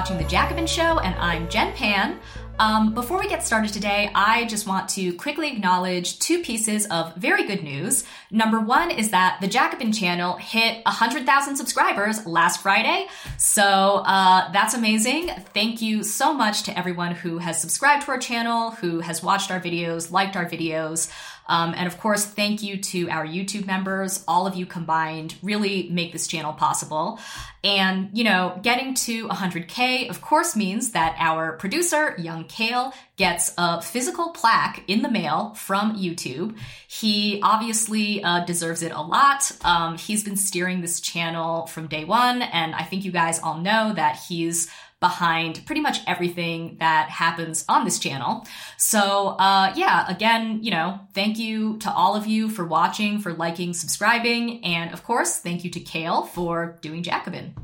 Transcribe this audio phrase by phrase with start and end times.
[0.00, 2.18] watching The Jacobin Show, and I'm Jen Pan.
[2.60, 7.16] Um, before we get started today, I just want to quickly acknowledge two pieces of
[7.16, 8.04] very good news.
[8.30, 13.06] Number one is that the Jacobin channel hit 100,000 subscribers last Friday.
[13.38, 15.28] So uh, that's amazing.
[15.54, 19.50] Thank you so much to everyone who has subscribed to our channel, who has watched
[19.50, 21.10] our videos, liked our videos.
[21.50, 24.24] Um, and of course, thank you to our YouTube members.
[24.28, 27.18] All of you combined really make this channel possible.
[27.64, 33.52] And, you know, getting to 100K, of course, means that our producer, Young Kale, gets
[33.58, 36.56] a physical plaque in the mail from YouTube.
[36.86, 39.50] He obviously uh, deserves it a lot.
[39.62, 43.58] Um, he's been steering this channel from day one, and I think you guys all
[43.58, 44.70] know that he's
[45.00, 48.46] behind pretty much everything that happens on this channel.
[48.76, 53.32] So, uh, yeah, again, you know, thank you to all of you for watching, for
[53.32, 57.54] liking, subscribing, and of course, thank you to Kale for doing Jacobin.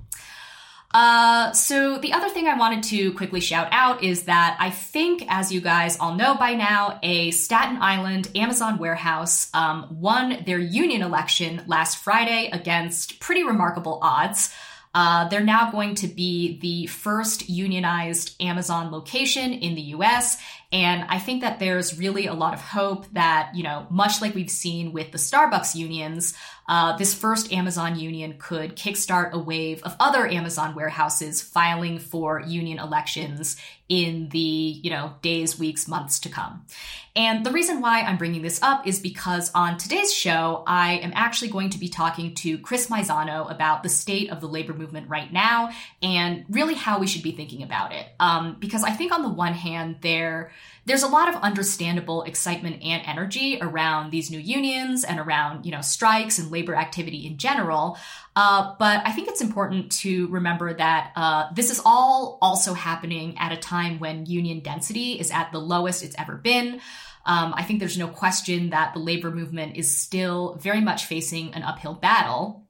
[0.94, 5.24] Uh, so the other thing I wanted to quickly shout out is that I think,
[5.28, 10.58] as you guys all know by now, a Staten Island Amazon warehouse um, won their
[10.58, 14.54] union election last Friday against pretty remarkable odds.
[14.96, 20.38] Uh, they're now going to be the first unionized Amazon location in the US.
[20.72, 24.34] And I think that there's really a lot of hope that, you know, much like
[24.34, 26.34] we've seen with the Starbucks unions,
[26.68, 32.40] uh, this first Amazon union could kickstart a wave of other Amazon warehouses filing for
[32.40, 33.56] union elections
[33.88, 36.64] in the, you know, days, weeks, months to come.
[37.14, 41.12] And the reason why I'm bringing this up is because on today's show, I am
[41.14, 45.08] actually going to be talking to Chris Maisano about the state of the labor movement
[45.08, 45.70] right now
[46.02, 48.06] and really how we should be thinking about it.
[48.18, 50.50] Um, because I think on the one hand, there
[50.86, 55.72] there's a lot of understandable excitement and energy around these new unions and around you
[55.72, 57.98] know strikes and labor activity in general.
[58.34, 63.36] Uh, but I think it's important to remember that uh, this is all also happening
[63.38, 66.80] at a time when union density is at the lowest it's ever been.
[67.26, 71.52] Um, I think there's no question that the labor movement is still very much facing
[71.54, 72.65] an uphill battle.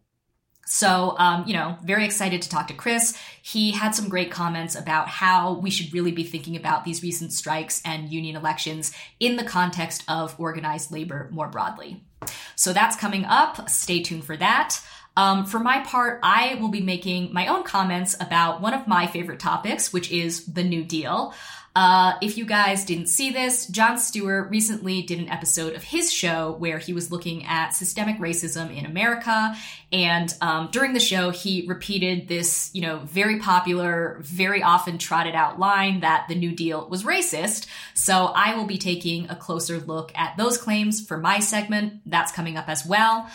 [0.68, 3.16] So, um, you know, very excited to talk to Chris.
[3.40, 7.32] He had some great comments about how we should really be thinking about these recent
[7.32, 12.02] strikes and union elections in the context of organized labor more broadly.
[12.56, 13.70] So that's coming up.
[13.70, 14.80] Stay tuned for that.
[15.16, 19.06] Um, for my part, I will be making my own comments about one of my
[19.06, 21.32] favorite topics, which is the New Deal.
[21.76, 26.10] Uh, if you guys didn't see this, Jon Stewart recently did an episode of his
[26.10, 29.54] show where he was looking at systemic racism in America.
[29.92, 35.34] And um, during the show, he repeated this, you know, very popular, very often trotted
[35.34, 37.66] out line that the New Deal was racist.
[37.92, 42.00] So I will be taking a closer look at those claims for my segment.
[42.06, 43.28] That's coming up as well.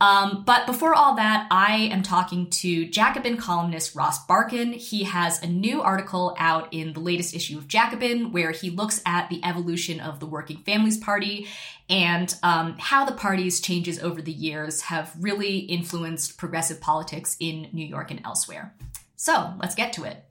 [0.00, 4.74] Um, but before all that, I am talking to Jacobin columnist Ross Barkan.
[4.74, 9.00] He has a new article out in the latest issue of Jacobin where he looks
[9.06, 11.48] at the evolution of the Working Families Party
[11.88, 17.68] and um, how the party's changes over the years have really influenced progressive politics in
[17.72, 18.74] New York and elsewhere.
[19.16, 20.24] So let's get to it.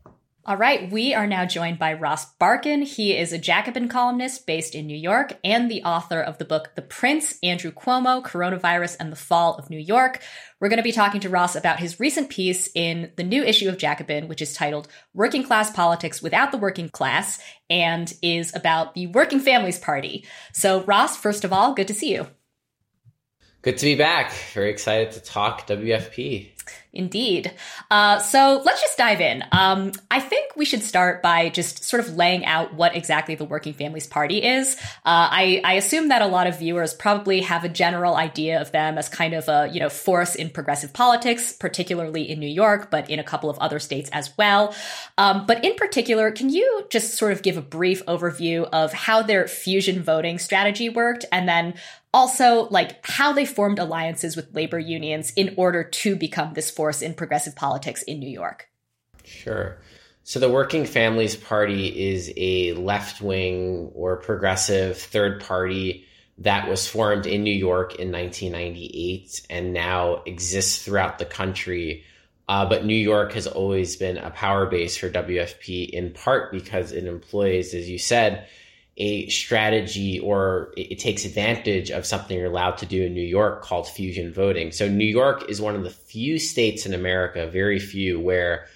[0.48, 2.84] All right, we are now joined by Ross Barkan.
[2.84, 6.76] He is a Jacobin columnist based in New York and the author of the book
[6.76, 10.22] The Prince, Andrew Cuomo, Coronavirus and the Fall of New York.
[10.60, 13.68] We're going to be talking to Ross about his recent piece in the new issue
[13.70, 18.94] of Jacobin, which is titled Working Class Politics Without the Working Class and is about
[18.94, 20.28] the Working Families Party.
[20.54, 22.28] So, Ross, first of all, good to see you.
[23.64, 24.32] Good to be back.
[24.54, 26.55] Very excited to talk WFP.
[26.94, 27.52] Indeed.
[27.92, 29.44] Uh, so let's just dive in.
[29.52, 33.44] Um, I think we should start by just sort of laying out what exactly the
[33.44, 34.76] Working Families Party is.
[35.06, 38.72] Uh, I, I, assume that a lot of viewers probably have a general idea of
[38.72, 42.90] them as kind of a you know force in progressive politics, particularly in New York,
[42.90, 44.74] but in a couple of other states as well.
[45.18, 49.22] Um, but in particular, can you just sort of give a brief overview of how
[49.22, 51.74] their fusion voting strategy worked, and then
[52.16, 57.02] also like how they formed alliances with labor unions in order to become this force
[57.02, 58.70] in progressive politics in New York.
[59.26, 59.78] Sure.
[60.24, 66.06] So the Working Families Party is a left wing or progressive third party
[66.38, 72.06] that was formed in New York in 1998 and now exists throughout the country
[72.48, 76.92] Uh, but New York has always been a power base for WFP in part because
[76.92, 78.48] it employs, as you said,
[78.98, 83.62] a strategy or it takes advantage of something you're allowed to do in New York
[83.62, 84.72] called fusion voting.
[84.72, 88.68] So New York is one of the few states in America, very few, where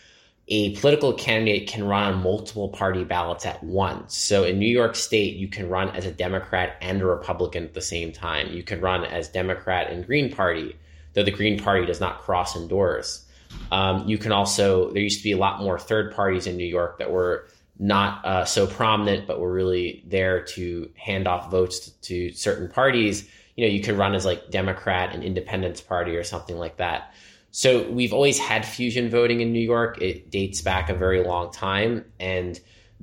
[0.50, 4.18] a political candidate can run on multiple party ballots at once.
[4.18, 7.74] So in New York State, you can run as a Democrat and a Republican at
[7.74, 8.52] the same time.
[8.52, 10.76] You can run as Democrat and Green Party,
[11.14, 13.26] though the Green Party does not cross endorse.
[13.72, 16.68] Um, you can also, there used to be a lot more third parties in New
[16.68, 17.48] York that were
[17.80, 22.68] not uh, so prominent, but were really there to hand off votes to, to certain
[22.68, 23.28] parties.
[23.56, 27.14] You know, you could run as like Democrat and Independence Party or something like that.
[27.52, 30.02] So we've always had fusion voting in New York.
[30.02, 32.06] It dates back a very long time.
[32.20, 32.60] And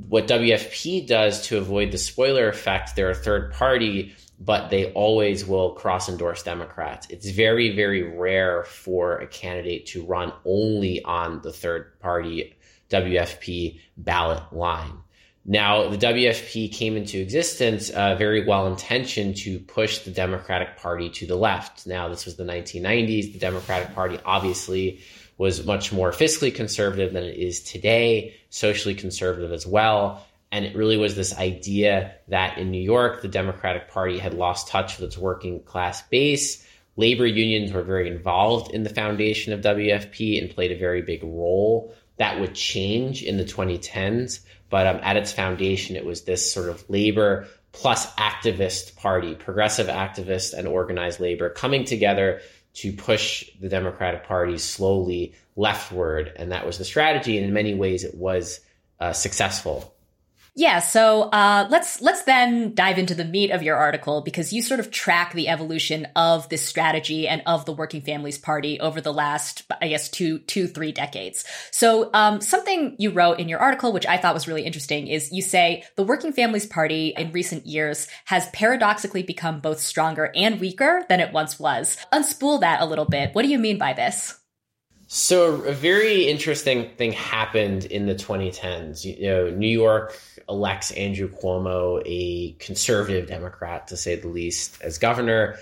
[0.08, 5.46] what WFP does to avoid the spoiler effect, they're a third party, but they always
[5.46, 7.06] will cross endorse Democrats.
[7.08, 12.56] It's very, very rare for a candidate to run only on the third party
[12.90, 14.98] WFP ballot line.
[15.48, 21.08] Now, the WFP came into existence uh, very well intentioned to push the Democratic Party
[21.10, 21.86] to the left.
[21.86, 23.32] Now, this was the 1990s.
[23.32, 25.00] The Democratic Party obviously
[25.38, 30.26] was much more fiscally conservative than it is today, socially conservative as well.
[30.50, 34.66] And it really was this idea that in New York, the Democratic Party had lost
[34.66, 36.66] touch with its working class base.
[36.96, 41.22] Labor unions were very involved in the foundation of WFP and played a very big
[41.22, 44.40] role that would change in the 2010s.
[44.68, 49.86] But um, at its foundation, it was this sort of labor plus activist party, progressive
[49.86, 52.40] activists and organized labor coming together
[52.74, 56.32] to push the Democratic Party slowly leftward.
[56.36, 57.36] And that was the strategy.
[57.36, 58.60] And in many ways, it was
[59.00, 59.95] uh, successful.
[60.58, 64.62] Yeah, so uh, let's let's then dive into the meat of your article because you
[64.62, 69.02] sort of track the evolution of this strategy and of the Working Families Party over
[69.02, 71.44] the last, I guess, two two three decades.
[71.72, 75.30] So um, something you wrote in your article, which I thought was really interesting, is
[75.30, 80.58] you say the Working Families Party in recent years has paradoxically become both stronger and
[80.58, 81.98] weaker than it once was.
[82.14, 83.34] Unspool that a little bit.
[83.34, 84.40] What do you mean by this?
[85.08, 89.04] So a very interesting thing happened in the 2010s.
[89.04, 90.18] You know, New York
[90.48, 95.58] elects Andrew Cuomo, a conservative Democrat to say the least, as governor.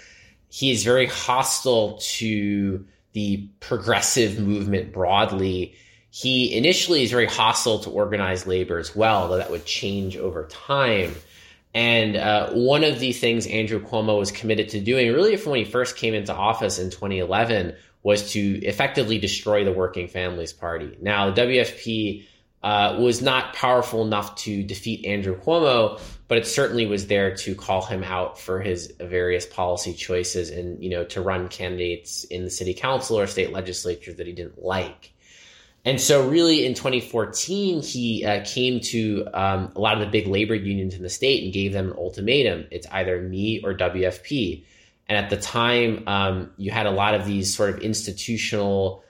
[0.49, 5.75] He is very hostile to the progressive movement broadly.
[6.11, 10.47] He initially is very hostile to organized labor as well, though that would change over
[10.47, 11.15] time.
[11.75, 15.65] And uh, one of the things Andrew Cuomo was committed to doing, really from when
[15.65, 17.75] he first came into office in 2011,
[18.05, 20.97] was to effectively destroy the Working Families Party.
[21.01, 22.25] Now, the WFP
[22.63, 27.55] uh, was not powerful enough to defeat Andrew Cuomo, but it certainly was there to
[27.55, 32.45] call him out for his various policy choices and you know to run candidates in
[32.45, 35.13] the city council or state legislature that he didn't like.
[35.87, 40.27] And so, really, in 2014, he uh, came to um, a lot of the big
[40.27, 44.65] labor unions in the state and gave them an ultimatum: it's either me or WFP.
[45.09, 49.05] And at the time, um, you had a lot of these sort of institutional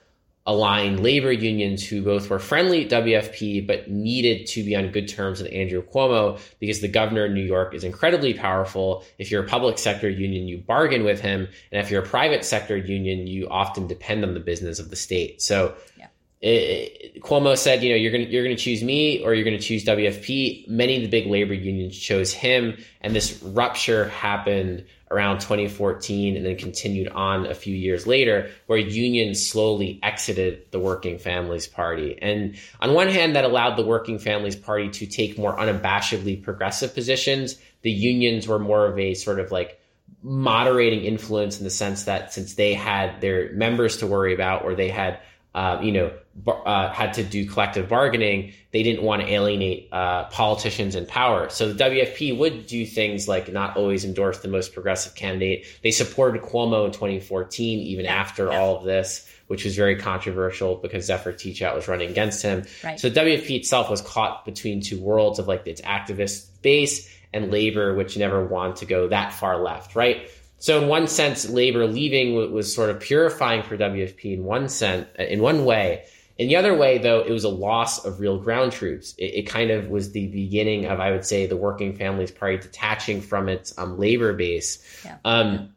[0.47, 5.07] aligned labor unions who both were friendly at WFP but needed to be on good
[5.07, 9.03] terms with Andrew Cuomo because the governor of New York is incredibly powerful.
[9.17, 12.45] If you're a public sector union, you bargain with him, and if you're a private
[12.45, 15.41] sector union, you often depend on the business of the state.
[15.41, 15.75] So.
[15.97, 16.07] Yeah.
[16.47, 19.83] It, Cuomo said, you know, you're to you're to choose me or you're to choose
[19.83, 20.67] WFP.
[20.67, 26.45] Many of the big labor unions chose him, and this rupture happened around 2014 and
[26.45, 32.15] then continued on a few years later, where unions slowly exited the Working Families Party.
[32.21, 36.93] And on one hand, that allowed the Working Families Party to take more unabashedly progressive
[36.93, 37.57] positions.
[37.81, 39.79] The unions were more of a sort of like
[40.21, 44.75] moderating influence in the sense that since they had their members to worry about or
[44.75, 45.19] they had
[45.55, 46.11] uh, you know,
[46.47, 51.47] uh, had to do collective bargaining, they didn't want to alienate uh, politicians in power.
[51.47, 55.65] So the WFP would do things like not always endorse the most progressive candidate.
[55.81, 58.59] They supported Cuomo in 2014, even after yeah.
[58.59, 62.65] all of this, which was very controversial because Zephyr Teachout was running against him.
[62.83, 62.99] Right.
[62.99, 67.95] So WFP itself was caught between two worlds of like its activist base and labor,
[67.95, 70.29] which never wanted to go that far left, right?
[70.59, 75.07] So in one sense, labor leaving was sort of purifying for WFP in one sense,
[75.19, 76.05] in one way.
[76.37, 79.15] In the other way, though, it was a loss of real ground troops.
[79.17, 82.57] It, it kind of was the beginning of, I would say, the Working Families Party
[82.57, 84.83] detaching from its um, labor base.
[85.05, 85.17] Yeah.
[85.23, 85.69] Um,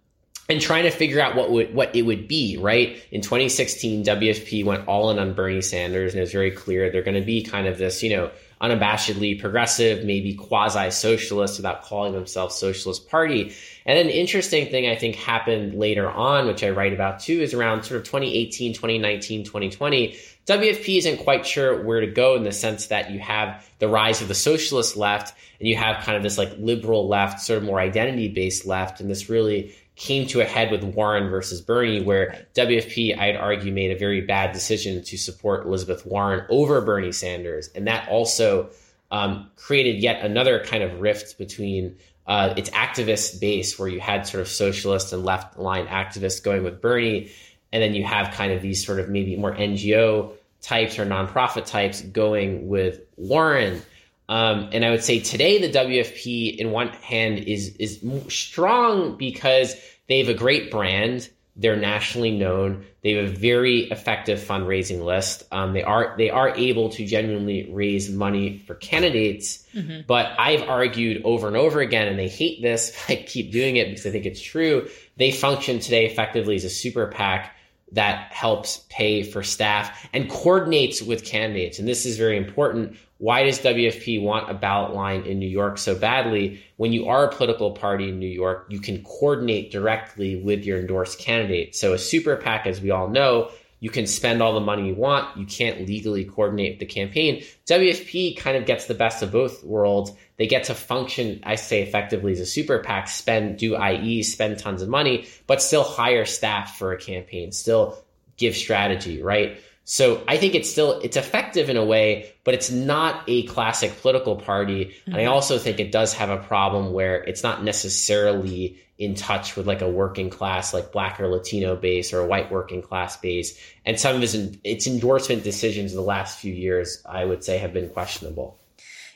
[0.48, 2.56] and trying to figure out what would what it would be.
[2.56, 6.90] Right in 2016, WFP went all in on Bernie Sanders, and it was very clear
[6.90, 8.30] they're going to be kind of this, you know,
[8.60, 13.54] unabashedly progressive, maybe quasi socialist, without calling themselves socialist party.
[13.88, 17.54] And an interesting thing I think happened later on, which I write about too, is
[17.54, 20.14] around sort of 2018, 2019, 2020.
[20.46, 24.20] WFP isn't quite sure where to go in the sense that you have the rise
[24.20, 27.64] of the socialist left and you have kind of this like liberal left, sort of
[27.64, 29.00] more identity based left.
[29.00, 33.72] And this really came to a head with Warren versus Bernie, where WFP, I'd argue,
[33.72, 37.70] made a very bad decision to support Elizabeth Warren over Bernie Sanders.
[37.74, 38.68] And that also
[39.10, 41.96] um, created yet another kind of rift between
[42.28, 46.62] uh, its activist base, where you had sort of socialist and left line activists going
[46.62, 47.30] with Bernie.
[47.72, 51.64] And then you have kind of these sort of maybe more NGO types or nonprofit
[51.66, 53.82] types going with Warren.
[54.28, 59.74] Um, and I would say today the WFP, in one hand, is is strong because
[60.06, 61.30] they have a great brand.
[61.58, 62.86] They're nationally known.
[63.02, 65.42] They have a very effective fundraising list.
[65.50, 69.66] Um, they are they are able to genuinely raise money for candidates.
[69.74, 70.02] Mm-hmm.
[70.06, 72.96] But I've argued over and over again, and they hate this.
[73.08, 74.88] I keep doing it because I think it's true.
[75.16, 77.54] They function today effectively as a super PAC
[77.92, 81.78] that helps pay for staff and coordinates with candidates.
[81.78, 82.96] And this is very important.
[83.18, 86.62] Why does WFP want a ballot line in New York so badly?
[86.76, 90.78] When you are a political party in New York, you can coordinate directly with your
[90.78, 91.74] endorsed candidate.
[91.74, 94.94] So a super PAC, as we all know, you can spend all the money you
[94.94, 95.36] want.
[95.36, 97.44] You can't legally coordinate the campaign.
[97.66, 100.12] WFP kind of gets the best of both worlds.
[100.36, 104.58] They get to function, I say effectively as a super PAC, spend, do IE, spend
[104.58, 107.98] tons of money, but still hire staff for a campaign, still
[108.36, 109.60] give strategy, right?
[109.90, 114.02] So I think it's still it's effective in a way, but it's not a classic
[114.02, 114.84] political party.
[114.84, 115.12] Mm-hmm.
[115.12, 115.32] And I mm-hmm.
[115.32, 119.80] also think it does have a problem where it's not necessarily in touch with like
[119.80, 123.58] a working class, like black or Latino base or a white working class base.
[123.86, 127.56] And some of its its endorsement decisions in the last few years, I would say,
[127.56, 128.57] have been questionable.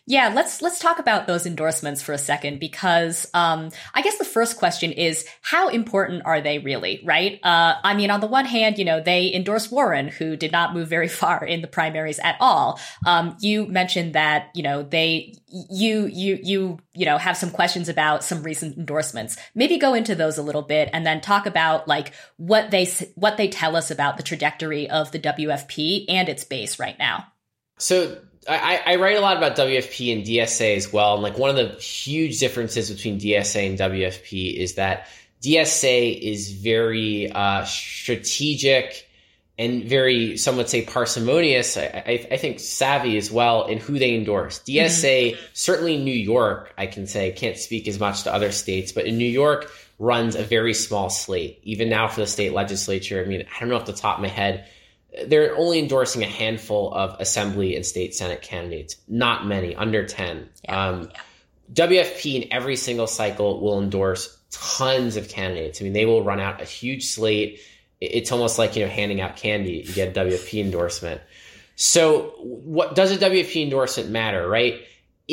[0.05, 4.25] Yeah, let's let's talk about those endorsements for a second because um, I guess the
[4.25, 7.39] first question is how important are they really, right?
[7.41, 10.75] Uh, I mean, on the one hand, you know, they endorsed Warren, who did not
[10.75, 12.81] move very far in the primaries at all.
[13.07, 15.35] Um, you mentioned that you know they
[15.71, 19.37] you you you you know have some questions about some recent endorsements.
[19.55, 23.37] Maybe go into those a little bit and then talk about like what they what
[23.37, 27.27] they tell us about the trajectory of the WFP and its base right now.
[27.79, 28.19] So
[28.49, 31.15] I, I, write a lot about WFP and DSA as well.
[31.15, 35.07] And like one of the huge differences between DSA and WFP is that
[35.43, 39.09] DSA is very uh, strategic
[39.59, 41.77] and very, some would say parsimonious.
[41.77, 44.59] I, I, I, think savvy as well in who they endorse.
[44.61, 45.45] DSA, mm-hmm.
[45.53, 49.19] certainly New York, I can say, can't speak as much to other states, but in
[49.19, 51.61] New York runs a very small slate.
[51.63, 54.23] Even now for the state legislature, I mean, I don't know off the top of
[54.23, 54.67] my head
[55.27, 60.49] they're only endorsing a handful of assembly and state senate candidates, not many, under 10.
[60.65, 61.87] Yeah, um, yeah.
[61.87, 65.81] WFP in every single cycle will endorse tons of candidates.
[65.81, 67.61] I mean, they will run out a huge slate.
[68.01, 69.85] It's almost like, you know, handing out candy.
[69.87, 71.21] You get a WFP endorsement.
[71.77, 74.83] So what does a WFP endorsement matter, right?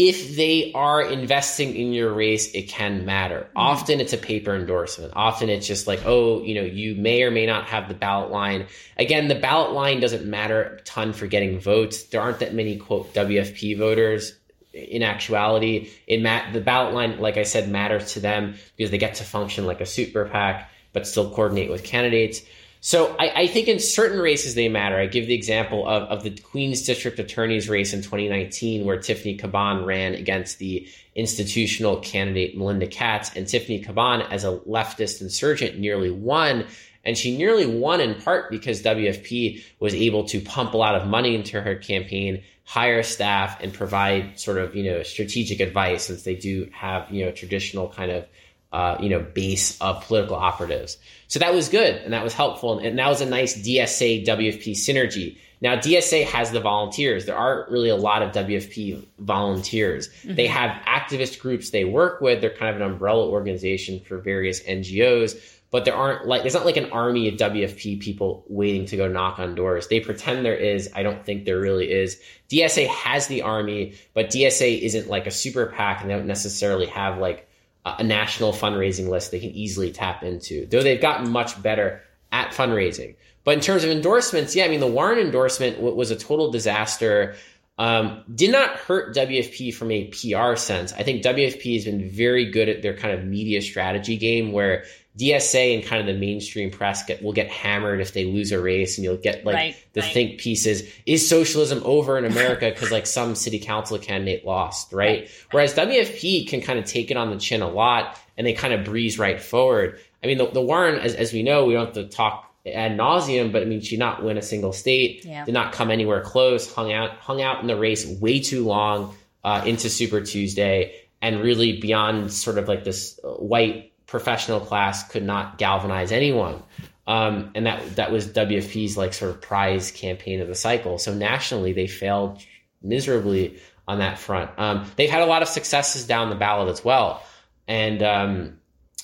[0.01, 3.41] If they are investing in your race, it can matter.
[3.41, 3.57] Mm-hmm.
[3.57, 5.11] Often it's a paper endorsement.
[5.13, 8.31] Often it's just like, oh, you know, you may or may not have the ballot
[8.31, 8.67] line.
[8.95, 12.03] Again, the ballot line doesn't matter a ton for getting votes.
[12.03, 14.37] There aren't that many quote WFP voters.
[14.71, 18.99] In actuality, it mat- the ballot line, like I said, matters to them because they
[18.99, 22.41] get to function like a super PAC, but still coordinate with candidates.
[22.81, 24.97] So I, I, think in certain races they matter.
[24.97, 29.37] I give the example of, of the Queens District Attorney's race in 2019, where Tiffany
[29.37, 35.77] Caban ran against the institutional candidate Melinda Katz, and Tiffany Caban, as a leftist insurgent,
[35.77, 36.65] nearly won.
[37.03, 41.05] And she nearly won in part because WFP was able to pump a lot of
[41.05, 46.23] money into her campaign, hire staff, and provide sort of you know strategic advice, since
[46.23, 48.25] they do have you know traditional kind of
[48.71, 50.97] uh, you know, base of political operatives.
[51.27, 52.79] So that was good and that was helpful.
[52.79, 55.37] And that was a nice DSA WFP synergy.
[55.61, 57.25] Now, DSA has the volunteers.
[57.25, 60.07] There aren't really a lot of WFP volunteers.
[60.07, 60.35] Mm-hmm.
[60.35, 62.39] They have activist groups they work with.
[62.39, 65.37] They're kind of an umbrella organization for various NGOs,
[65.69, 69.09] but there aren't like, there's not like an army of WFP people waiting to go
[69.09, 69.87] knock on doors.
[69.87, 70.89] They pretend there is.
[70.95, 72.21] I don't think there really is.
[72.49, 76.85] DSA has the army, but DSA isn't like a super PAC and they don't necessarily
[76.85, 77.48] have like
[77.85, 82.51] a national fundraising list they can easily tap into, though they've gotten much better at
[82.51, 83.15] fundraising.
[83.43, 87.35] But in terms of endorsements, yeah, I mean, the Warren endorsement was a total disaster.
[87.77, 90.91] Um, did not hurt WFP from a PR sense.
[90.91, 94.83] I think WFP has been very good at their kind of media strategy game where
[95.19, 98.59] DSA and kind of the mainstream press get will get hammered if they lose a
[98.61, 100.13] race, and you'll get like Right, the right.
[100.13, 105.29] think pieces: is socialism over in America because like some city council candidate lost, right?
[105.51, 108.73] Whereas WFP can kind of take it on the chin a lot, and they kind
[108.73, 109.99] of breeze right forward.
[110.23, 112.97] I mean, the, the Warren, as, as we know, we don't have to talk ad
[112.97, 115.45] nauseum, but I mean, she did not win a single state, Yeah.
[115.45, 119.15] did not come anywhere close, hung out hung out in the race way too long
[119.43, 125.07] uh, into Super Tuesday, and really beyond sort of like this uh, white professional class
[125.07, 126.61] could not galvanize anyone.
[127.07, 130.97] Um, and that that was WFP's like sort of prize campaign of the cycle.
[130.97, 132.41] So nationally, they failed
[132.83, 134.51] miserably on that front.
[134.57, 137.23] Um, they've had a lot of successes down the ballot as well,
[137.67, 138.59] and um,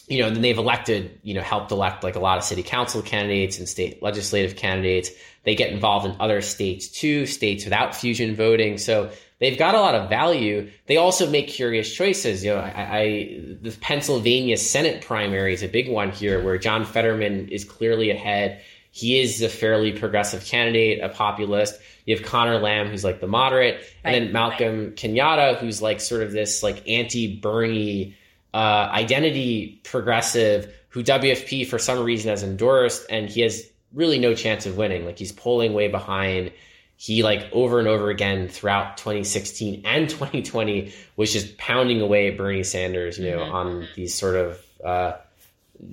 [0.07, 3.01] you know, then they've elected, you know, helped elect like a lot of city council
[3.01, 5.09] candidates and state legislative candidates.
[5.43, 8.77] They get involved in other states too, states without fusion voting.
[8.77, 10.69] So they've got a lot of value.
[10.87, 12.43] They also make curious choices.
[12.43, 16.85] You know, I, I the Pennsylvania Senate primary is a big one here, where John
[16.85, 18.61] Fetterman is clearly ahead.
[18.91, 21.79] He is a fairly progressive candidate, a populist.
[22.05, 26.21] You have Conor Lamb, who's like the moderate, and then Malcolm Kenyatta, who's like sort
[26.21, 28.15] of this like anti-Bernie
[28.53, 34.33] uh, identity progressive who WFP for some reason has endorsed, and he has really no
[34.33, 35.05] chance of winning.
[35.05, 36.53] Like he's polling way behind.
[36.97, 42.37] He like over and over again throughout 2016 and 2020 was just pounding away at
[42.37, 43.51] Bernie Sanders, you know, Mhm.
[43.53, 45.13] on these sort of uh,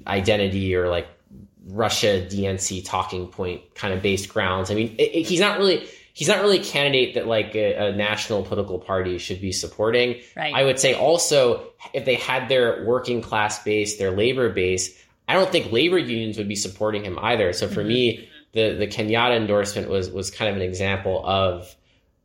[0.06, 1.09] identity or like
[1.68, 4.71] Russia DNC talking point kind of based grounds.
[4.71, 7.88] I mean, it, it- he's not really he's not really a candidate that like a,
[7.88, 10.21] a national political party should be supporting.
[10.37, 10.54] Right.
[10.54, 15.35] I would say also if they had their working class base, their labor base, I
[15.35, 17.52] don't think labor unions would be supporting him either.
[17.54, 21.75] So for me, the the Kenyatta endorsement was was kind of an example of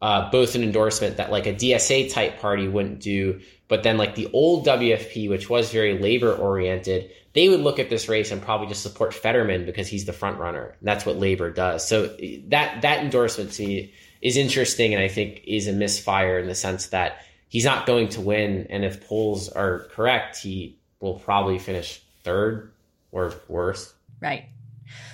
[0.01, 4.15] uh, both an endorsement that like a DSA type party wouldn't do, but then like
[4.15, 8.41] the old WFP, which was very labor oriented, they would look at this race and
[8.41, 10.75] probably just support Fetterman because he's the front runner.
[10.81, 11.87] That's what labor does.
[11.87, 12.07] So
[12.47, 16.55] that that endorsement to me is interesting, and I think is a misfire in the
[16.55, 21.59] sense that he's not going to win, and if polls are correct, he will probably
[21.59, 22.71] finish third
[23.11, 23.93] or worse.
[24.21, 24.45] Right.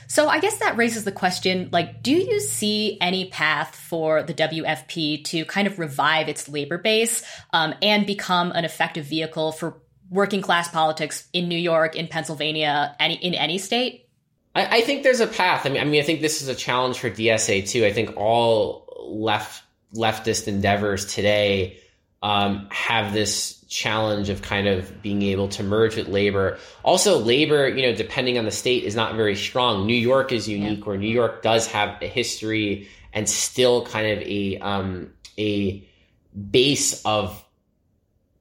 [0.08, 4.34] So I guess that raises the question like, do you see any path for the
[4.34, 9.82] WFP to kind of revive its labor base um, and become an effective vehicle for
[10.10, 14.08] working class politics in New York, in Pennsylvania, any in any state?
[14.56, 15.66] I, I think there's a path.
[15.66, 17.86] I mean, I mean, I think this is a challenge for DSA too.
[17.86, 19.64] I think all left
[19.96, 21.78] leftist endeavors today
[22.24, 26.58] um, have this challenge of kind of being able to merge with labor.
[26.84, 29.86] Also, labor, you know, depending on the state, is not very strong.
[29.86, 34.20] New York is unique, where New York does have a history and still kind of
[34.26, 35.86] a um, a
[36.50, 37.44] base of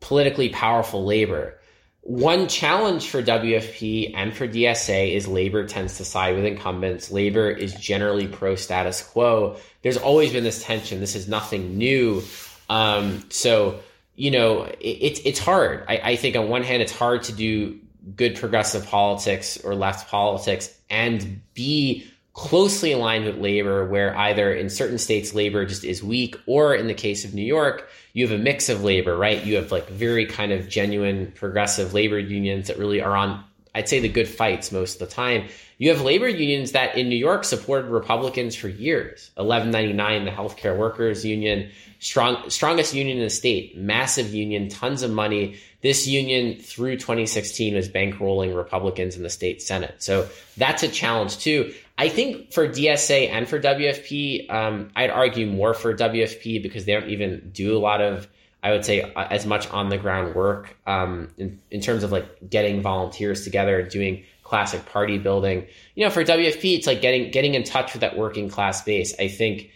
[0.00, 1.58] politically powerful labor.
[2.02, 7.10] One challenge for WFP and for DSA is labor tends to side with incumbents.
[7.10, 9.56] Labor is generally pro status quo.
[9.82, 11.00] There's always been this tension.
[11.00, 12.22] This is nothing new.
[12.68, 13.80] Um, so,
[14.14, 15.84] you know, it, it's it's hard.
[15.88, 17.78] I, I think on one hand, it's hard to do
[18.16, 24.70] good progressive politics or left politics and be closely aligned with labor, where either in
[24.70, 28.38] certain states labor just is weak, or in the case of New York, you have
[28.38, 29.44] a mix of labor, right?
[29.44, 33.44] You have like very kind of genuine progressive labor unions that really are on,
[33.74, 35.48] I'd say, the good fights most of the time.
[35.82, 39.32] You have labor unions that in New York supported Republicans for years.
[39.34, 45.10] 1199, the healthcare workers union, strong, strongest union in the state, massive union, tons of
[45.10, 45.56] money.
[45.80, 49.96] This union through 2016 was bankrolling Republicans in the state Senate.
[49.98, 51.74] So that's a challenge too.
[51.98, 56.92] I think for DSA and for WFP, um, I'd argue more for WFP because they
[56.92, 58.28] don't even do a lot of,
[58.62, 62.12] I would say, uh, as much on the ground work um, in, in terms of
[62.12, 65.66] like getting volunteers together and doing classic party building.
[65.94, 69.18] You know, for WFP, it's like getting getting in touch with that working class base.
[69.18, 69.70] I think,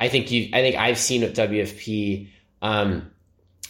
[0.00, 2.30] I think you, I think I've seen at WFP.
[2.62, 3.10] Um,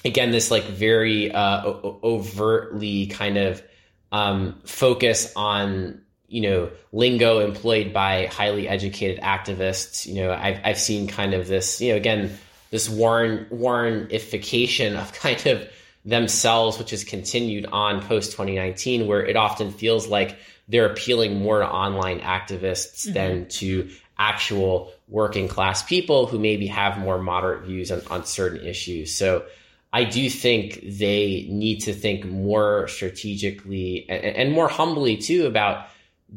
[0.05, 1.67] again, this like very uh,
[2.05, 3.65] overtly kind of
[4.13, 10.07] um, focus on you know lingo employed by highly educated activists.
[10.07, 12.31] You know, I've I've seen kind of this you know again
[12.71, 15.69] this Warren Warrenification of kind of
[16.05, 20.37] themselves, which has continued on post 2019, where it often feels like
[20.69, 23.15] they're appealing more to online activists mm-hmm.
[23.15, 28.65] than to actual working class people who maybe have more moderate views on, on certain
[28.67, 29.15] issues.
[29.15, 29.45] So
[29.93, 35.87] I do think they need to think more strategically and, and more humbly too about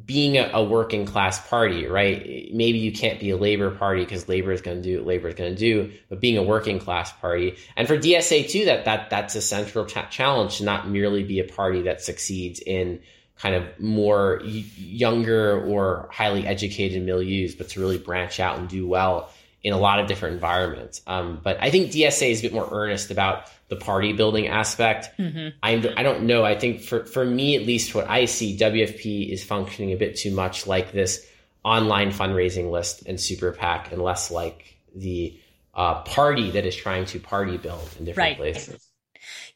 [0.06, 2.50] being a, a, working class party, right?
[2.54, 5.30] Maybe you can't be a labor party because labor is going to do what labor
[5.30, 8.86] is going to do, but being a working class party, and for DSA too, that
[8.86, 13.00] that that's a central cha- challenge to not merely be a party that succeeds in
[13.40, 18.68] kind of more y- younger or highly educated milieux, but to really branch out and
[18.68, 19.32] do well
[19.64, 21.02] in a lot of different environments.
[21.08, 25.10] Um, but I think DSA is a bit more earnest about the party building aspect.
[25.18, 25.58] Mm-hmm.
[25.62, 26.46] I, I don't know.
[26.46, 30.16] I think for, for me, at least what I see, WFP is functioning a bit
[30.16, 31.26] too much like this
[31.64, 35.38] online fundraising list and super PAC and less like the
[35.74, 38.38] uh, party that is trying to party build in different right.
[38.38, 38.88] places.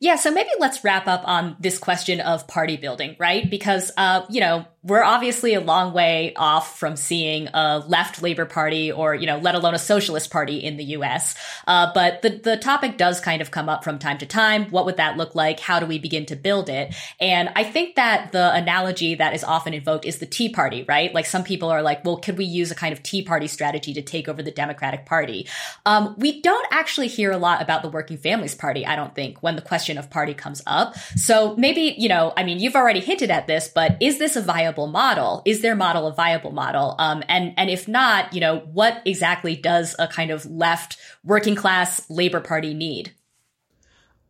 [0.01, 3.47] Yeah, so maybe let's wrap up on this question of party building, right?
[3.47, 8.45] Because, uh, you know, we're obviously a long way off from seeing a left Labor
[8.45, 11.35] Party or, you know, let alone a socialist party in the US.
[11.67, 14.65] Uh, but the, the topic does kind of come up from time to time.
[14.71, 15.59] What would that look like?
[15.59, 16.95] How do we begin to build it?
[17.19, 21.13] And I think that the analogy that is often invoked is the Tea Party, right?
[21.13, 23.93] Like some people are like, well, could we use a kind of Tea Party strategy
[23.93, 25.47] to take over the Democratic Party?
[25.85, 29.43] Um, we don't actually hear a lot about the Working Families Party, I don't think,
[29.43, 30.95] when the question of party comes up.
[31.15, 34.41] So maybe, you know, I mean, you've already hinted at this, but is this a
[34.41, 35.41] viable viable model?
[35.45, 36.95] Is their model a viable model?
[36.99, 41.55] Um, and and if not, you know, what exactly does a kind of left working
[41.55, 43.13] class labor party need?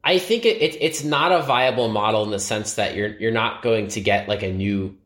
[0.04, 3.32] I think it, it, it's not a viable model in the sense that you're you're
[3.32, 4.98] not going to get like a new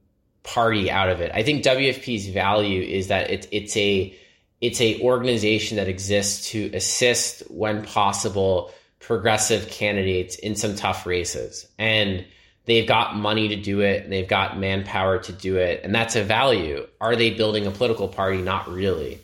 [0.43, 1.31] party out of it.
[1.33, 4.15] I think WFP's value is that it's it's a
[4.61, 8.71] it's a organization that exists to assist when possible
[9.05, 11.67] progressive candidates in some tough races.
[11.77, 12.25] And
[12.65, 14.03] they've got money to do it.
[14.03, 15.81] And they've got manpower to do it.
[15.83, 16.87] And that's a value.
[16.99, 18.41] Are they building a political party?
[18.41, 19.19] Not really.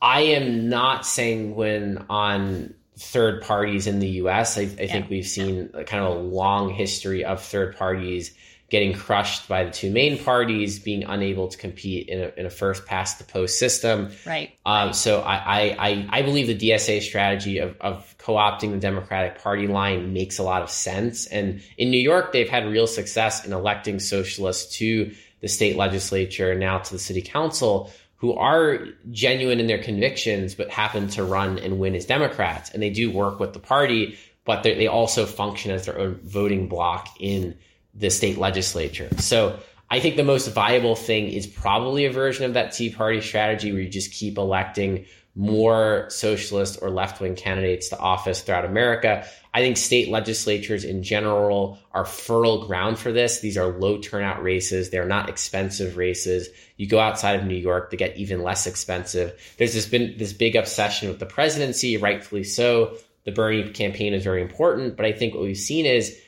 [0.00, 4.86] I am not sanguine on third parties in the us i, I yeah.
[4.92, 8.34] think we've seen kind of a long history of third parties
[8.70, 12.50] getting crushed by the two main parties, being unable to compete in a, in a
[12.50, 14.10] first past the post system.
[14.26, 14.52] Right.
[14.66, 19.42] Um, so I, I, I believe the DSA strategy of, of co opting the Democratic
[19.42, 21.26] Party line makes a lot of sense.
[21.26, 26.50] And in New York, they've had real success in electing socialists to the state legislature,
[26.50, 28.80] and now to the city council, who are
[29.12, 32.70] genuine in their convictions, but happen to run and win as Democrats.
[32.70, 36.68] And they do work with the party, but they also function as their own voting
[36.68, 37.56] bloc in
[37.98, 39.08] the state legislature.
[39.18, 39.58] So
[39.90, 43.72] I think the most viable thing is probably a version of that Tea Party strategy
[43.72, 49.24] where you just keep electing more socialist or left wing candidates to office throughout America.
[49.54, 53.38] I think state legislatures in general are fertile ground for this.
[53.38, 54.90] These are low turnout races.
[54.90, 56.48] They're not expensive races.
[56.76, 59.32] You go outside of New York, they get even less expensive.
[59.58, 62.96] There's this been this big obsession with the presidency, rightfully so.
[63.24, 66.18] The Bernie campaign is very important, but I think what we've seen is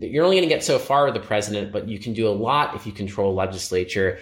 [0.00, 2.30] you're only going to get so far with the president, but you can do a
[2.30, 4.18] lot if you control legislature.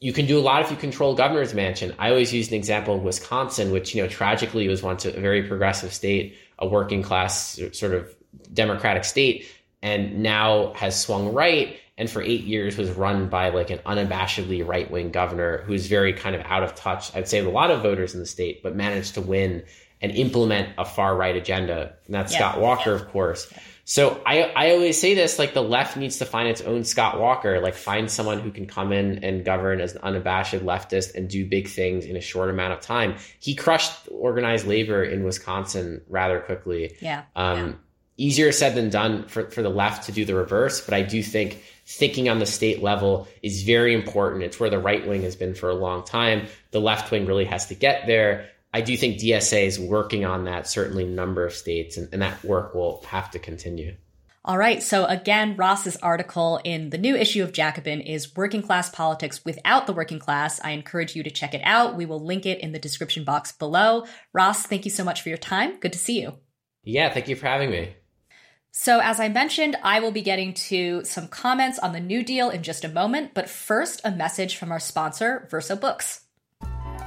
[0.00, 1.94] You can do a lot if you control governor's mansion.
[1.98, 5.42] I always use an example of Wisconsin, which you know tragically was once a very
[5.42, 8.14] progressive state, a working class sort of
[8.52, 9.46] democratic state,
[9.82, 11.78] and now has swung right.
[11.96, 16.12] And for eight years was run by like an unabashedly right wing governor who's very
[16.12, 17.14] kind of out of touch.
[17.14, 19.62] I'd say with a lot of voters in the state, but managed to win
[20.00, 21.94] and implement a far right agenda.
[22.06, 22.38] And that's yeah.
[22.38, 23.52] Scott Walker, of course.
[23.84, 27.20] So I I always say this like the left needs to find its own Scott
[27.20, 31.28] Walker, like find someone who can come in and govern as an unabashed leftist and
[31.28, 33.16] do big things in a short amount of time.
[33.40, 36.96] He crushed organized labor in Wisconsin rather quickly.
[37.00, 37.24] Yeah.
[37.36, 37.72] Um, yeah.
[38.16, 41.20] Easier said than done for, for the left to do the reverse, but I do
[41.20, 44.44] think thinking on the state level is very important.
[44.44, 46.46] It's where the right wing has been for a long time.
[46.70, 48.50] The left wing really has to get there.
[48.74, 52.42] I do think DSA is working on that, certainly number of states, and, and that
[52.42, 53.94] work will have to continue.
[54.44, 54.82] All right.
[54.82, 59.86] So again, Ross's article in the new issue of Jacobin is Working Class Politics Without
[59.86, 60.60] the Working Class.
[60.62, 61.94] I encourage you to check it out.
[61.94, 64.06] We will link it in the description box below.
[64.32, 65.78] Ross, thank you so much for your time.
[65.78, 66.34] Good to see you.
[66.82, 67.94] Yeah, thank you for having me.
[68.72, 72.50] So, as I mentioned, I will be getting to some comments on the New Deal
[72.50, 76.23] in just a moment, but first, a message from our sponsor, Verso Books.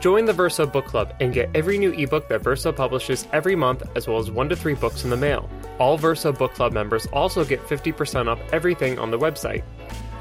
[0.07, 3.83] Join the Verso Book Club and get every new ebook that Verso publishes every month,
[3.93, 5.49] as well as one to three books in the mail.
[5.79, 9.65] All Verso Book Club members also get 50% off everything on the website.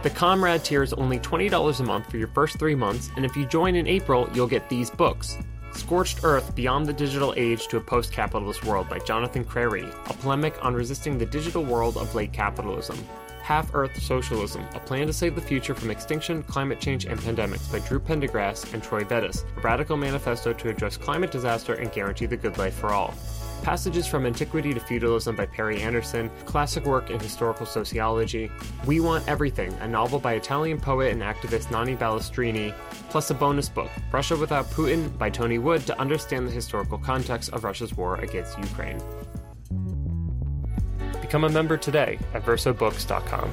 [0.03, 3.37] The Comrade tier is only $20 a month for your first three months, and if
[3.37, 5.39] you join in April, you'll get these books
[5.73, 10.15] Scorched Earth Beyond the Digital Age to a Post Capitalist World by Jonathan Crary, a
[10.15, 12.99] polemic on resisting the digital world of late capitalism.
[13.47, 17.71] Half Earth Socialism, a plan to save the future from extinction, climate change, and pandemics
[17.71, 22.27] by Drew Pendergrass and Troy Vettese, a radical manifesto to address climate disaster and guarantee
[22.27, 23.15] the good life for all.
[23.63, 28.51] Passages from Antiquity to Feudalism by Perry Anderson, classic work in historical sociology,
[28.85, 32.75] We Want Everything, a novel by Italian poet and activist Nanni Balestrini,
[33.11, 37.53] plus a bonus book, Russia Without Putin by Tony Wood to understand the historical context
[37.53, 39.01] of Russia's war against Ukraine.
[41.27, 43.51] Become a member today at versobooks.com.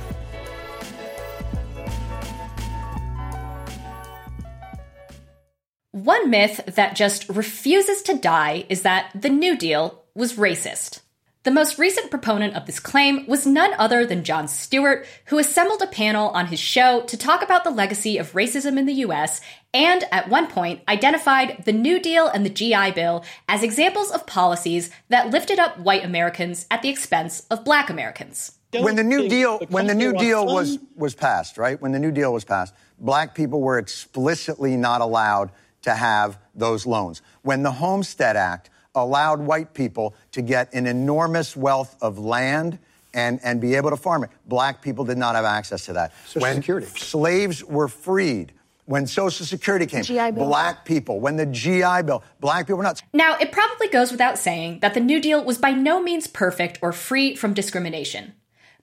[5.90, 11.00] One myth that just refuses to die is that the New Deal was racist.
[11.42, 15.82] The most recent proponent of this claim was none other than Jon Stewart, who assembled
[15.82, 19.42] a panel on his show to talk about the legacy of racism in the US
[19.74, 24.26] and, at one point, identified the New Deal and the GI Bill as examples of
[24.26, 28.54] policies that lifted up white Americans at the expense of black Americans.
[28.72, 31.80] When the New Deal, when the New Deal was, was passed, right?
[31.80, 35.52] When the New Deal was passed, black people were explicitly not allowed
[35.84, 37.22] to have those loans.
[37.44, 42.80] When the Homestead Act allowed white people to get an enormous wealth of land
[43.14, 44.30] and, and be able to farm it.
[44.48, 46.14] Black people did not have access to that.
[46.26, 46.88] Social when Security.
[46.88, 48.54] slaves were freed,
[48.86, 50.46] when Social Security came, GI Bill.
[50.46, 53.02] black people, when the GI Bill, black people were not.
[53.14, 56.80] Now, it probably goes without saying that the New Deal was by no means perfect
[56.82, 58.34] or free from discrimination.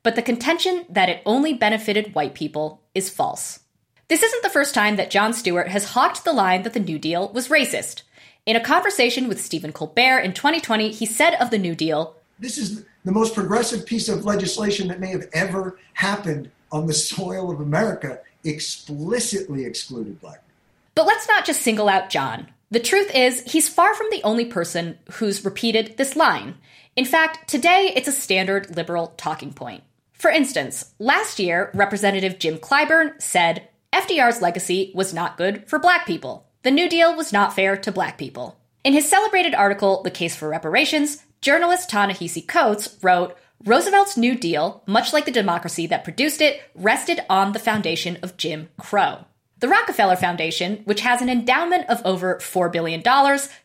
[0.03, 3.61] But the contention that it only benefited white people is false.
[4.09, 6.99] This isn't the first time that Jon Stewart has hawked the line that the New
[6.99, 8.03] Deal was racist.
[8.47, 12.57] In a conversation with Stephen Colbert in 2020, he said of the New Deal, This
[12.57, 17.51] is the most progressive piece of legislation that may have ever happened on the soil
[17.51, 20.47] of America, explicitly excluded black people.
[20.95, 22.49] But let's not just single out Jon.
[22.71, 26.55] The truth is, he's far from the only person who's repeated this line.
[26.95, 29.83] In fact, today it's a standard liberal talking point.
[30.13, 36.07] For instance, last year, Representative Jim Clyburn said FDR's legacy was not good for black
[36.07, 36.47] people.
[36.63, 38.57] The New Deal was not fair to black people.
[38.85, 44.83] In his celebrated article, The Case for Reparations, journalist Ta-Nehisi Coates wrote Roosevelt's New Deal,
[44.87, 49.27] much like the democracy that produced it, rested on the foundation of Jim Crow.
[49.59, 53.03] The Rockefeller Foundation, which has an endowment of over $4 billion,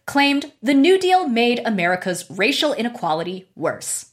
[0.05, 4.12] claimed the New Deal made America's racial inequality worse.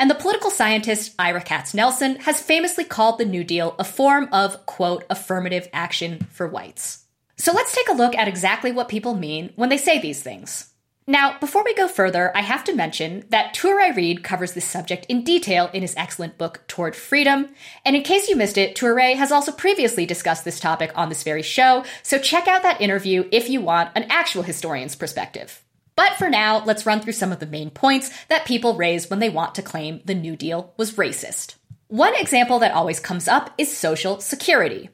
[0.00, 4.66] And the political scientist Ira Katznelson has famously called the New Deal a form of,
[4.66, 7.04] quote, affirmative action for whites.
[7.36, 10.69] So let's take a look at exactly what people mean when they say these things.
[11.10, 15.06] Now, before we go further, I have to mention that Toure Reed covers this subject
[15.06, 17.48] in detail in his excellent book, Toward Freedom.
[17.84, 21.24] And in case you missed it, Toure has also previously discussed this topic on this
[21.24, 25.64] very show, so check out that interview if you want an actual historian's perspective.
[25.96, 29.18] But for now, let's run through some of the main points that people raise when
[29.18, 31.56] they want to claim the New Deal was racist.
[31.88, 34.90] One example that always comes up is Social Security.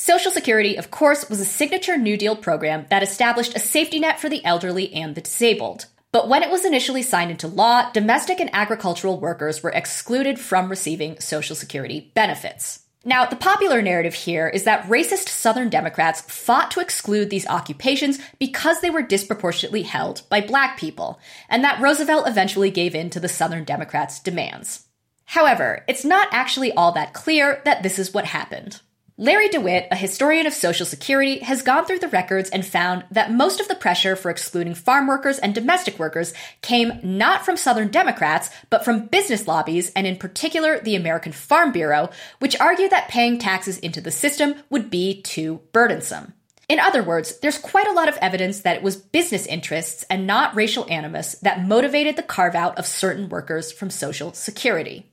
[0.00, 4.20] Social Security, of course, was a signature New Deal program that established a safety net
[4.20, 5.86] for the elderly and the disabled.
[6.12, 10.68] But when it was initially signed into law, domestic and agricultural workers were excluded from
[10.68, 12.84] receiving Social Security benefits.
[13.04, 18.20] Now, the popular narrative here is that racist Southern Democrats fought to exclude these occupations
[18.38, 23.18] because they were disproportionately held by black people, and that Roosevelt eventually gave in to
[23.18, 24.86] the Southern Democrats' demands.
[25.24, 28.80] However, it's not actually all that clear that this is what happened.
[29.20, 33.32] Larry DeWitt, a historian of Social Security, has gone through the records and found that
[33.32, 37.88] most of the pressure for excluding farm workers and domestic workers came not from Southern
[37.88, 43.08] Democrats, but from business lobbies, and in particular the American Farm Bureau, which argued that
[43.08, 46.32] paying taxes into the system would be too burdensome.
[46.68, 50.28] In other words, there's quite a lot of evidence that it was business interests and
[50.28, 55.07] not racial animus that motivated the carve out of certain workers from Social Security.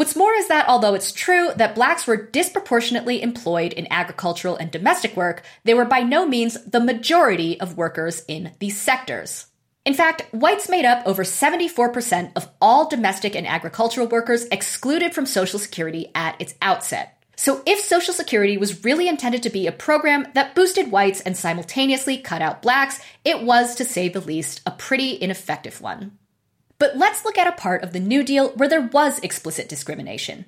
[0.00, 4.70] What's more is that although it's true that blacks were disproportionately employed in agricultural and
[4.70, 9.48] domestic work, they were by no means the majority of workers in these sectors.
[9.84, 15.26] In fact, whites made up over 74% of all domestic and agricultural workers excluded from
[15.26, 17.22] Social Security at its outset.
[17.36, 21.36] So, if Social Security was really intended to be a program that boosted whites and
[21.36, 26.12] simultaneously cut out blacks, it was, to say the least, a pretty ineffective one.
[26.80, 30.46] But let's look at a part of the New Deal where there was explicit discrimination.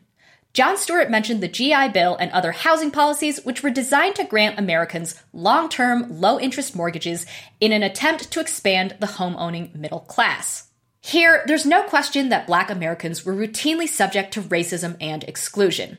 [0.55, 4.59] Jon Stewart mentioned the GI Bill and other housing policies which were designed to grant
[4.59, 7.27] Americans long term, low interest mortgages
[7.61, 10.69] in an attempt to expand the home owning middle class.
[11.03, 15.99] Here, there's no question that black Americans were routinely subject to racism and exclusion.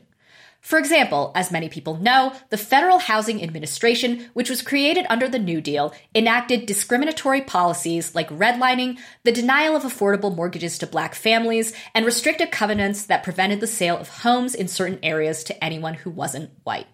[0.64, 5.38] For example, as many people know, the Federal Housing Administration, which was created under the
[5.38, 11.74] New Deal, enacted discriminatory policies like redlining, the denial of affordable mortgages to black families,
[11.94, 16.08] and restrictive covenants that prevented the sale of homes in certain areas to anyone who
[16.08, 16.86] wasn't white.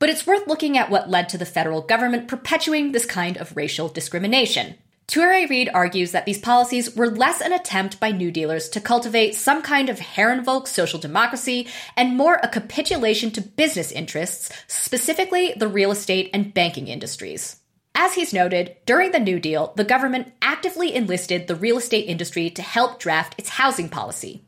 [0.00, 3.56] But it's worth looking at what led to the federal government perpetuating this kind of
[3.56, 4.78] racial discrimination.
[5.08, 9.36] Toure Reed argues that these policies were less an attempt by New Dealers to cultivate
[9.36, 15.68] some kind of Herrenvolk social democracy and more a capitulation to business interests, specifically the
[15.68, 17.56] real estate and banking industries.
[17.94, 22.50] As he's noted, during the New Deal, the government actively enlisted the real estate industry
[22.50, 24.42] to help draft its housing policy.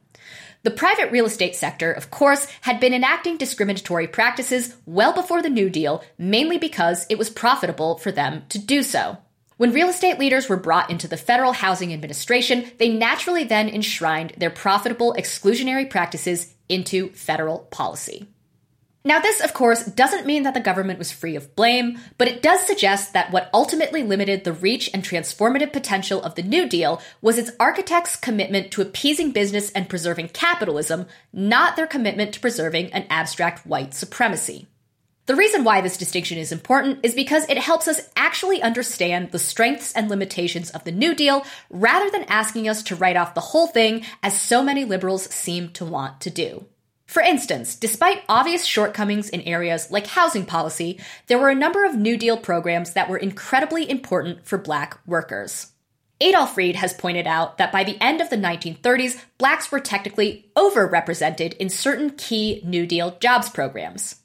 [0.64, 5.48] The private real estate sector, of course, had been enacting discriminatory practices well before the
[5.48, 9.18] New Deal, mainly because it was profitable for them to do so.
[9.58, 14.34] When real estate leaders were brought into the Federal Housing Administration, they naturally then enshrined
[14.36, 18.28] their profitable exclusionary practices into federal policy.
[19.04, 22.40] Now, this, of course, doesn't mean that the government was free of blame, but it
[22.40, 27.02] does suggest that what ultimately limited the reach and transformative potential of the New Deal
[27.20, 32.92] was its architects' commitment to appeasing business and preserving capitalism, not their commitment to preserving
[32.92, 34.68] an abstract white supremacy.
[35.28, 39.38] The reason why this distinction is important is because it helps us actually understand the
[39.38, 43.42] strengths and limitations of the New Deal rather than asking us to write off the
[43.42, 46.64] whole thing as so many liberals seem to want to do.
[47.04, 51.94] For instance, despite obvious shortcomings in areas like housing policy, there were a number of
[51.94, 55.72] New Deal programs that were incredibly important for black workers.
[56.22, 60.50] Adolph Reed has pointed out that by the end of the 1930s, blacks were technically
[60.56, 64.16] overrepresented in certain key New Deal jobs programs.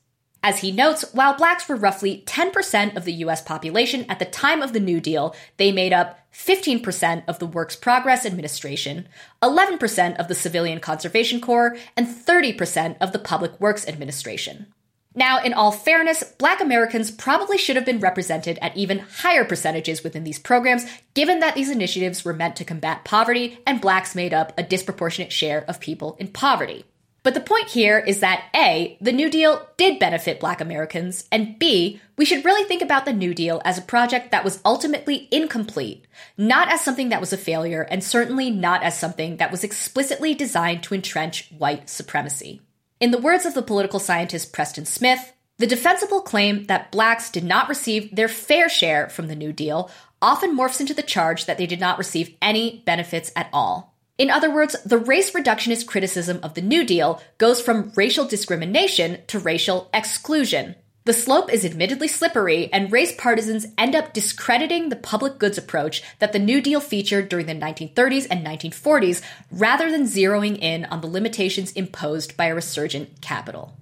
[0.45, 4.61] As he notes, while blacks were roughly 10% of the US population at the time
[4.61, 9.07] of the New Deal, they made up 15% of the Works Progress Administration,
[9.41, 14.67] 11% of the Civilian Conservation Corps, and 30% of the Public Works Administration.
[15.15, 20.03] Now, in all fairness, black Americans probably should have been represented at even higher percentages
[20.03, 24.33] within these programs, given that these initiatives were meant to combat poverty and blacks made
[24.33, 26.83] up a disproportionate share of people in poverty.
[27.23, 31.57] But the point here is that A, the New Deal did benefit black Americans, and
[31.57, 35.29] B, we should really think about the New Deal as a project that was ultimately
[35.31, 36.05] incomplete,
[36.37, 40.33] not as something that was a failure, and certainly not as something that was explicitly
[40.33, 42.61] designed to entrench white supremacy.
[42.99, 47.45] In the words of the political scientist Preston Smith, the defensible claim that blacks did
[47.45, 49.89] not receive their fair share from the New Deal
[50.21, 53.92] often morphs into the charge that they did not receive any benefits at all.
[54.17, 59.19] In other words, the race reductionist criticism of the New Deal goes from racial discrimination
[59.27, 60.75] to racial exclusion.
[61.05, 66.03] The slope is admittedly slippery, and race partisans end up discrediting the public goods approach
[66.19, 69.21] that the New Deal featured during the 1930s and 1940s
[69.51, 73.75] rather than zeroing in on the limitations imposed by a resurgent capital.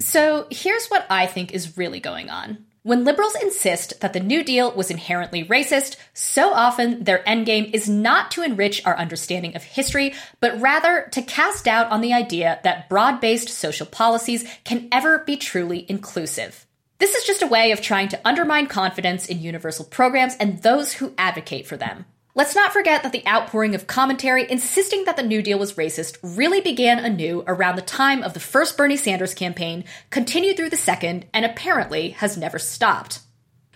[0.00, 2.66] So here's what I think is really going on.
[2.82, 7.90] When liberals insist that the New Deal was inherently racist, so often their endgame is
[7.90, 12.58] not to enrich our understanding of history, but rather to cast doubt on the idea
[12.64, 16.66] that broad based social policies can ever be truly inclusive.
[16.98, 20.94] This is just a way of trying to undermine confidence in universal programs and those
[20.94, 22.06] who advocate for them.
[22.36, 26.16] Let's not forget that the outpouring of commentary insisting that the New Deal was racist
[26.22, 30.76] really began anew around the time of the first Bernie Sanders campaign, continued through the
[30.76, 33.18] second, and apparently has never stopped.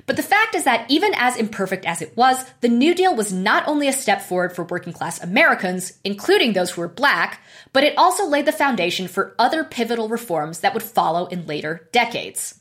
[0.06, 3.32] But the fact is that even as imperfect as it was, the New Deal was
[3.32, 7.82] not only a step forward for working class Americans, including those who were black, but
[7.82, 12.60] it also laid the foundation for other pivotal reforms that would follow in later decades.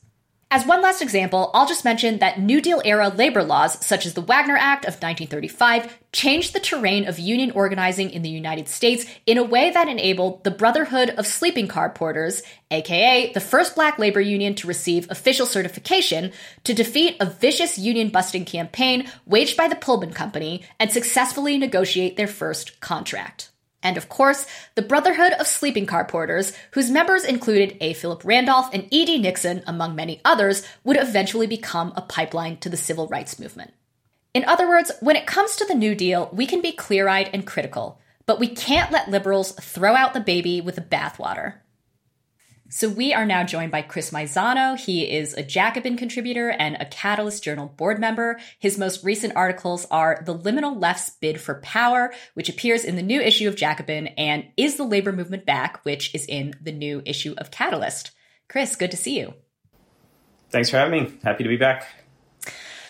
[0.56, 4.14] As one last example, I'll just mention that New Deal era labor laws, such as
[4.14, 9.08] the Wagner Act of 1935, changed the terrain of union organizing in the United States
[9.26, 13.98] in a way that enabled the Brotherhood of Sleeping Car Porters, aka the first black
[13.98, 16.32] labor union to receive official certification,
[16.66, 22.16] to defeat a vicious union busting campaign waged by the Pullman Company and successfully negotiate
[22.16, 23.50] their first contract.
[23.84, 27.94] And of course, the Brotherhood of Sleeping Car Porters, whose members included A.
[27.94, 29.20] Philip Randolph and E.D.
[29.20, 33.74] Nixon, among many others, would eventually become a pipeline to the civil rights movement.
[34.34, 37.30] In other words, when it comes to the New Deal, we can be clear eyed
[37.34, 41.56] and critical, but we can't let liberals throw out the baby with the bathwater.
[42.76, 44.76] So we are now joined by Chris Maisano.
[44.76, 48.40] He is a Jacobin contributor and a Catalyst Journal board member.
[48.58, 53.04] His most recent articles are The Liminal Left's Bid for Power, which appears in the
[53.04, 57.04] new issue of Jacobin, and Is the Labor Movement Back, which is in the new
[57.06, 58.10] issue of Catalyst.
[58.50, 59.36] Chris, good to see you.
[60.50, 61.14] Thanks for having me.
[61.24, 61.86] Happy to be back.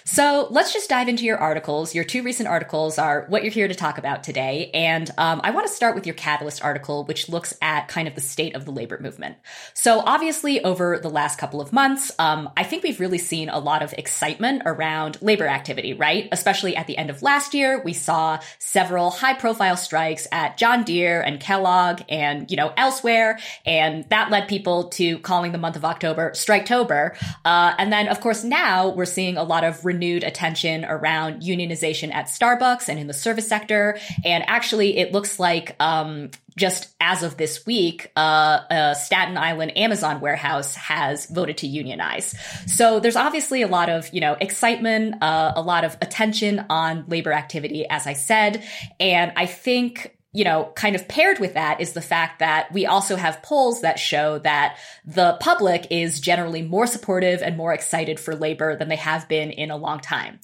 [0.05, 1.95] So let's just dive into your articles.
[1.95, 4.69] Your two recent articles are what you're here to talk about today.
[4.73, 8.15] And um, I want to start with your Catalyst article, which looks at kind of
[8.15, 9.37] the state of the labor movement.
[9.73, 13.59] So obviously, over the last couple of months, um, I think we've really seen a
[13.59, 16.27] lot of excitement around labor activity, right?
[16.31, 20.83] Especially at the end of last year, we saw several high profile strikes at John
[20.83, 23.39] Deere and Kellogg and, you know, elsewhere.
[23.65, 27.15] And that led people to calling the month of October Striketober.
[27.45, 32.13] Uh, and then, of course, now we're seeing a lot of renewed attention around unionization
[32.13, 33.98] at Starbucks and in the service sector.
[34.25, 39.77] And actually, it looks like um, just as of this week, uh, a Staten Island
[39.77, 42.35] Amazon warehouse has voted to unionize.
[42.67, 47.06] So there's obviously a lot of, you know, excitement, uh, a lot of attention on
[47.08, 48.63] labor activity, as I said.
[49.00, 52.86] And I think you know, kind of paired with that is the fact that we
[52.86, 58.19] also have polls that show that the public is generally more supportive and more excited
[58.19, 60.40] for labor than they have been in a long time.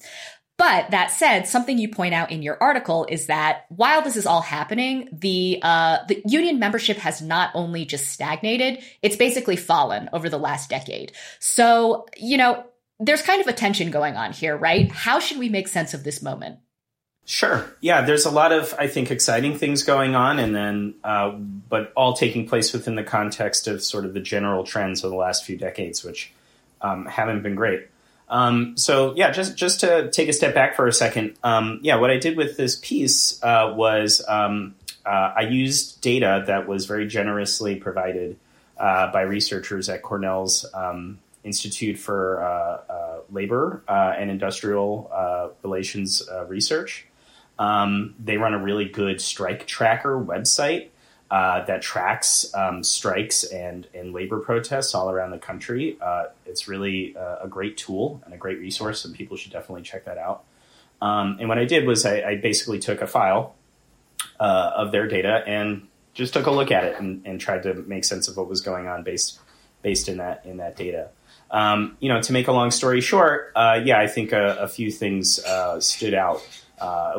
[0.56, 4.26] But that said, something you point out in your article is that while this is
[4.26, 10.10] all happening, the uh, the union membership has not only just stagnated; it's basically fallen
[10.12, 11.12] over the last decade.
[11.38, 12.62] So, you know,
[12.98, 14.92] there's kind of a tension going on here, right?
[14.92, 16.58] How should we make sense of this moment?
[17.30, 17.64] Sure.
[17.80, 21.92] Yeah, there's a lot of I think exciting things going on, and then uh, but
[21.94, 25.44] all taking place within the context of sort of the general trends of the last
[25.44, 26.32] few decades, which
[26.80, 27.86] um, haven't been great.
[28.28, 32.00] Um, so yeah, just just to take a step back for a second, um, yeah,
[32.00, 34.74] what I did with this piece uh, was um,
[35.06, 38.38] uh, I used data that was very generously provided
[38.76, 47.06] uh, by researchers at Cornell's um, Institute for uh, uh, Labor and Industrial Relations Research.
[47.60, 50.88] Um, they run a really good strike tracker website
[51.30, 55.98] uh, that tracks um, strikes and, and labor protests all around the country.
[56.00, 59.82] Uh, it's really uh, a great tool and a great resource, and people should definitely
[59.82, 60.42] check that out.
[61.02, 63.54] Um, and what I did was I, I basically took a file
[64.40, 67.74] uh, of their data and just took a look at it and, and, tried to
[67.74, 69.38] make sense of what was going on based
[69.82, 71.08] based in that in that data.
[71.50, 74.68] Um, you know, to make a long story short, uh, yeah, I think a, a
[74.68, 76.40] few things uh, stood out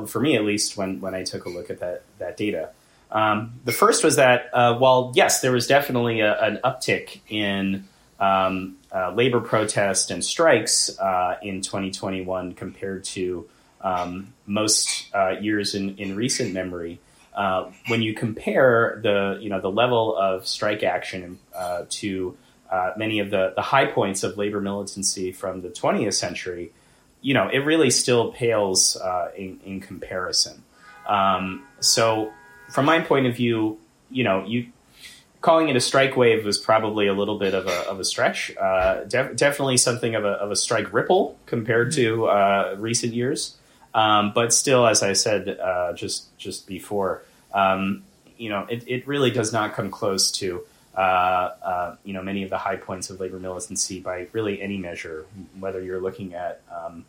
[0.07, 2.69] for me at least when when I took a look at that that data.
[3.11, 7.87] Um, the first was that, uh, while yes, there was definitely a, an uptick in
[8.19, 13.49] um, uh, labor protest and strikes uh, in 2021 compared to
[13.81, 16.99] um, most uh, years in, in recent memory.
[17.33, 22.37] Uh, when you compare the you know the level of strike action uh, to
[22.97, 26.71] many of the, the high points of labor militancy from the 20th century,
[27.21, 28.97] you know it really still pales
[29.37, 30.63] in, in comparison.
[31.07, 32.31] Um, so
[32.69, 34.67] from my point of view, you know, you
[35.41, 38.55] calling it a strike wave was probably a little bit of a, of a stretch.
[38.55, 43.57] Uh, def- definitely something of a, of a strike ripple compared to uh, recent years.
[43.93, 48.03] Um, but still, as I said uh, just just before, um,
[48.37, 52.43] you know, it, it really does not come close to uh, uh, you know many
[52.43, 55.25] of the high points of labor militancy by really any measure,
[55.59, 57.05] whether you're looking at um,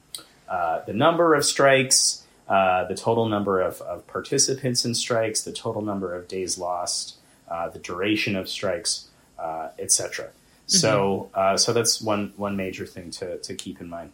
[0.49, 2.18] uh, the number of strikes.
[2.49, 7.16] Uh, the total number of, of, participants in strikes, the total number of days lost,
[7.49, 9.09] uh, the duration of strikes,
[9.39, 10.26] uh, etc.
[10.26, 10.33] Mm-hmm.
[10.66, 14.11] So, uh, so that's one one major thing to to keep in mind.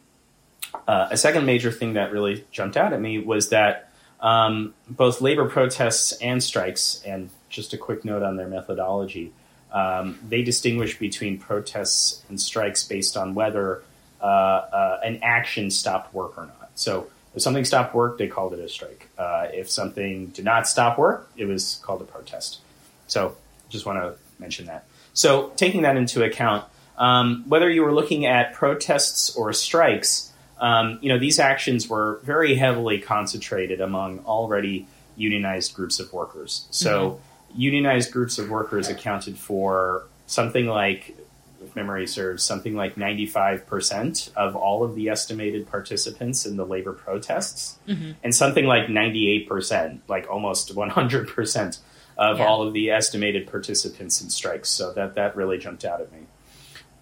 [0.86, 3.90] Uh, a second major thing that really jumped out at me was that
[4.20, 9.32] um, both labor protests and strikes, and just a quick note on their methodology,
[9.72, 13.82] um, they distinguish between protests and strikes based on whether
[14.20, 16.70] an action stopped work or not.
[16.74, 19.08] So if something stopped work, they called it a strike.
[19.18, 22.58] Uh, if something did not stop work, it was called a protest.
[23.06, 23.36] So
[23.68, 24.86] just want to mention that.
[25.12, 26.64] So taking that into account,
[26.96, 32.20] um, whether you were looking at protests or strikes, um, you know these actions were
[32.24, 36.66] very heavily concentrated among already unionized groups of workers.
[36.70, 37.22] So mm-hmm.
[37.54, 41.16] Unionized groups of workers accounted for something like
[41.62, 46.92] if memory serves, something like 95% of all of the estimated participants in the labor
[46.92, 48.12] protests, mm-hmm.
[48.22, 51.78] and something like 98%, like almost 100%
[52.16, 52.46] of yeah.
[52.46, 54.68] all of the estimated participants in strikes.
[54.68, 56.20] So that, that really jumped out at me.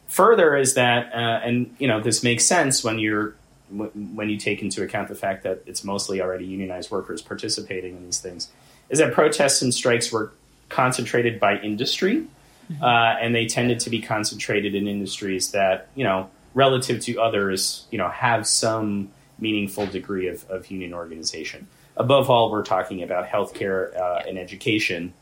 [0.08, 3.34] Further is that, uh, and you know, this makes sense when you're
[3.68, 8.04] when you take into account the fact that it's mostly already unionized workers participating in
[8.04, 8.48] these things,
[8.88, 10.32] is that protests and strikes were
[10.68, 12.26] concentrated by industry
[12.72, 12.82] mm-hmm.
[12.82, 17.86] uh, and they tended to be concentrated in industries that you know relative to others
[17.90, 19.08] you know have some
[19.38, 21.66] meaningful degree of, of union organization.
[21.96, 25.12] Above all, we're talking about healthcare uh, and education,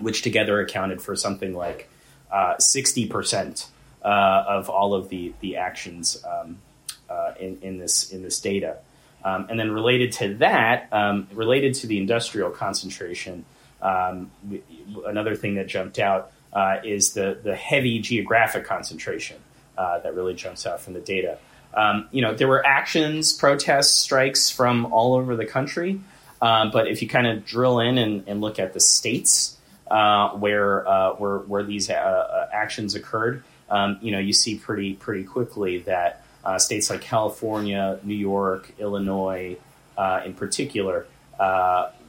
[0.00, 1.88] which together accounted for something like
[2.30, 3.68] uh, sixty percent
[4.04, 6.58] uh, of all of the the actions um,
[7.10, 8.78] uh, in, in this in this data.
[9.26, 13.44] Um, and then related to that, um, related to the industrial concentration,
[13.82, 14.30] um,
[15.04, 19.36] another thing that jumped out uh, is the the heavy geographic concentration
[19.76, 21.38] uh, that really jumps out from the data.
[21.74, 26.00] Um, you know, there were actions, protests, strikes from all over the country,
[26.40, 29.56] um, but if you kind of drill in and, and, look at the states
[29.90, 34.54] uh, where, uh, where where these uh, uh, actions occurred, um, you know, you see
[34.56, 36.22] pretty pretty quickly that
[36.58, 39.56] states like California, New York, Illinois,
[40.24, 41.06] in particular,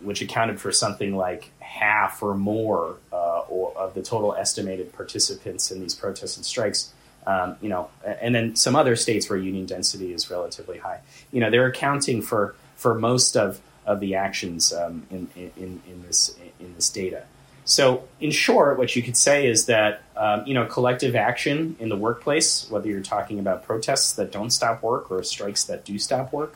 [0.02, 5.72] which accounted for something like half or more uh, or of the total estimated participants
[5.72, 6.94] in these protests and strikes.
[7.26, 11.02] Um, you know, and then some other states where union density is relatively high.
[11.32, 16.04] You know, they're accounting for for most of of the actions um, in, in, in
[16.06, 17.24] this in this data.
[17.68, 21.90] So, in short, what you could say is that um, you know collective action in
[21.90, 26.00] the workplace, whether you're talking about protests that don't stop work or strikes that do
[26.00, 26.56] stop work,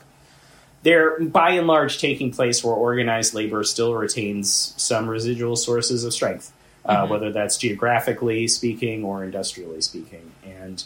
[0.82, 6.14] they're by and large taking place where organized labor still retains some residual sources of
[6.14, 6.50] strength,
[6.86, 7.10] uh, mm-hmm.
[7.10, 10.32] whether that's geographically speaking or industrially speaking.
[10.46, 10.82] And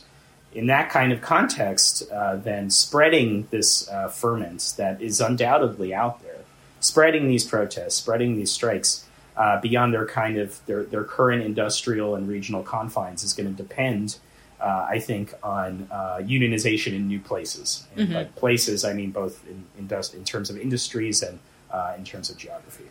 [0.53, 6.21] in that kind of context, uh, then spreading this uh, ferment that is undoubtedly out
[6.25, 6.41] there,
[6.81, 9.06] spreading these protests, spreading these strikes
[9.37, 13.63] uh, beyond their kind of their, their current industrial and regional confines is going to
[13.63, 14.17] depend
[14.61, 17.87] uh, I think, on uh, unionization in new places.
[17.95, 18.15] And mm-hmm.
[18.15, 21.39] by places, I mean both in, in, in terms of industries and
[21.71, 22.85] uh, in terms of geography.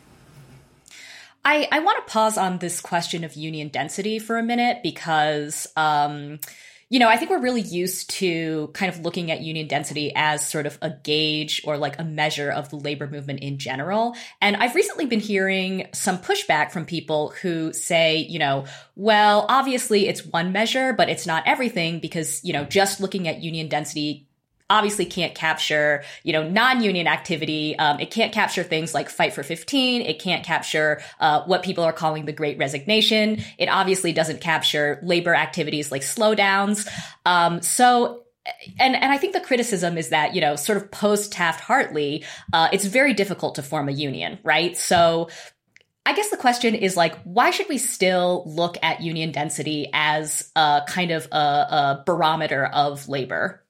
[1.44, 5.68] I, I want to pause on this question of union density for a minute because
[5.76, 6.40] um,
[6.90, 10.48] you know, I think we're really used to kind of looking at union density as
[10.48, 14.16] sort of a gauge or like a measure of the labor movement in general.
[14.40, 18.66] And I've recently been hearing some pushback from people who say, you know,
[18.96, 23.42] well, obviously it's one measure, but it's not everything because, you know, just looking at
[23.42, 24.25] union density
[24.70, 27.78] obviously can't capture, you know, non-union activity.
[27.78, 30.02] Um, it can't capture things like Fight for 15.
[30.02, 33.44] It can't capture uh, what people are calling the Great Resignation.
[33.58, 36.88] It obviously doesn't capture labor activities like slowdowns.
[37.26, 38.24] Um, so
[38.80, 42.24] and and I think the criticism is that you know, sort of post Taft Hartley,
[42.54, 44.76] uh, it's very difficult to form a union, right?
[44.78, 45.30] So.
[46.08, 50.52] I guess the question is like, why should we still look at union density as
[50.56, 53.65] a kind of a, a barometer of labor?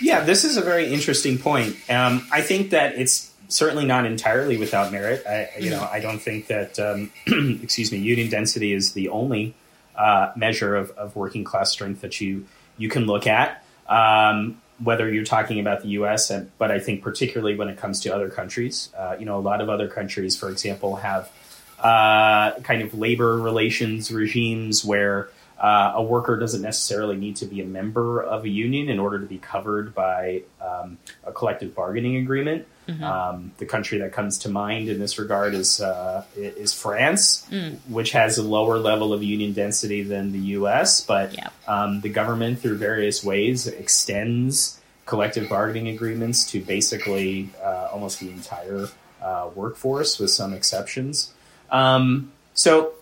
[0.00, 1.76] Yeah, this is a very interesting point.
[1.88, 5.24] Um, I think that it's certainly not entirely without merit.
[5.26, 7.10] I, you know, I don't think that, um,
[7.62, 9.54] excuse me, union density is the only
[9.94, 13.64] uh, measure of, of, working class strength that you you can look at.
[13.88, 18.00] Um, whether you're talking about the U.S., and, but I think particularly when it comes
[18.00, 21.30] to other countries, uh, you know, a lot of other countries, for example, have
[21.78, 27.60] uh, kind of labor relations regimes where uh, a worker doesn't necessarily need to be
[27.62, 32.16] a member of a union in order to be covered by um, a collective bargaining
[32.16, 32.66] agreement.
[32.86, 33.02] Mm-hmm.
[33.02, 37.78] Um, the country that comes to mind in this regard is uh, is France, mm.
[37.88, 41.00] which has a lower level of union density than the U.S.
[41.00, 41.48] But yeah.
[41.66, 48.30] um, the government, through various ways, extends collective bargaining agreements to basically uh, almost the
[48.30, 48.88] entire
[49.22, 51.32] uh, workforce, with some exceptions.
[51.70, 52.92] Um, so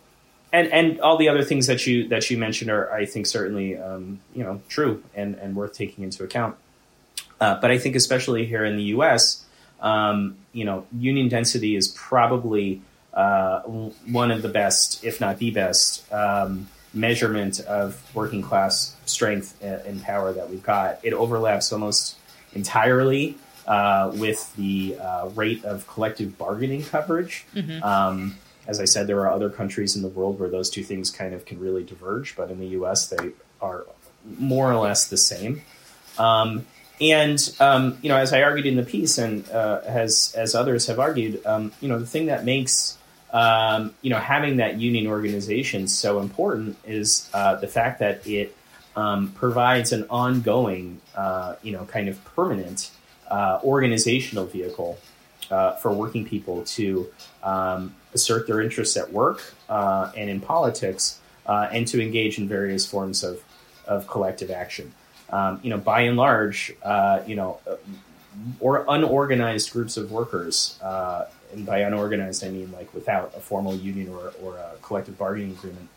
[0.55, 3.77] and and all the other things that you that you mentioned are, I think, certainly
[3.77, 6.57] um, you know true and and worth taking into account.
[7.41, 9.45] Uh, but I think, especially here in the U.S.,
[9.81, 12.81] um, you know, union density is probably
[13.13, 19.61] uh, one of the best, if not the best, um, measurement of working class strength
[19.63, 21.01] and power that we've got.
[21.03, 22.17] It overlaps almost
[22.53, 23.37] entirely
[23.67, 27.45] uh, with the uh, rate of collective bargaining coverage.
[27.57, 27.83] Mm-hmm.
[28.67, 31.35] As I said, there are other countries in the world where those two things kind
[31.35, 33.09] of can really diverge, but in the U.S.
[33.09, 33.85] they are
[34.39, 35.63] more or less the same.
[36.19, 36.67] Um,
[37.01, 40.87] and um, you know, as I argued in the piece, and uh, as as others
[40.87, 42.97] have argued, um, you know, the thing that makes
[43.33, 48.57] um, you know having that union organization so important is uh, the fact that it
[48.97, 52.91] um, provides an ongoing, uh, you know, kind of permanent
[53.29, 54.99] uh, organizational vehicle
[55.51, 57.09] uh, for working people to
[57.43, 62.49] um, assert their interests at work uh, and in politics, uh, and to engage in
[62.49, 63.43] various forms of,
[63.87, 64.95] of collective action.
[65.31, 67.77] Um, you know, by and large, uh, you know, uh,
[68.61, 73.75] or unorganized groups of workers, uh, and by unorganized I mean like without a formal
[73.75, 75.89] union or, or a collective bargaining agreement,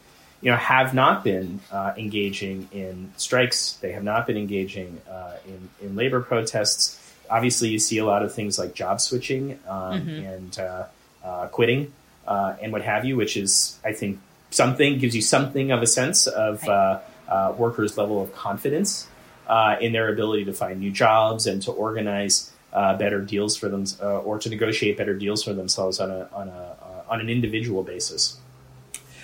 [0.42, 3.74] you know, have not been uh, engaging in strikes.
[3.74, 5.02] They have not been engaging
[5.48, 7.00] in, in labor protests.
[7.30, 10.26] Obviously, you see a lot of things like job switching um, mm-hmm.
[10.26, 11.92] and quitting
[12.28, 14.20] uh, and what have you, which is, I think,
[14.50, 19.08] something gives you something of a sense of uh, uh, workers' level of confidence
[19.48, 23.70] uh, in their ability to find new jobs and to organize uh, better deals for
[23.70, 26.76] them uh, or to negotiate better deals for themselves on a on a
[27.10, 28.38] on an individual basis.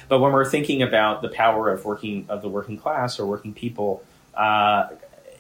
[0.08, 3.54] But when we're thinking about the power of working of the working class or working
[3.54, 4.04] people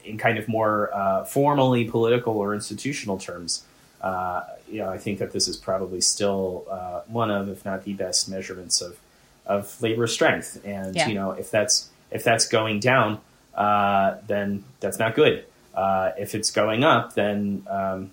[0.03, 0.91] in kind of more
[1.27, 3.63] formally political or institutional terms,
[4.03, 7.85] uh, you know, I think that this is probably still uh, one of, if not
[7.85, 8.99] the best measurements of
[9.45, 10.61] of labor strength.
[10.65, 11.07] And yeah.
[11.07, 13.21] you know, if that's if that's going down,
[13.55, 15.45] uh, then that's not good.
[15.73, 18.11] Uh, if it's going up, then um,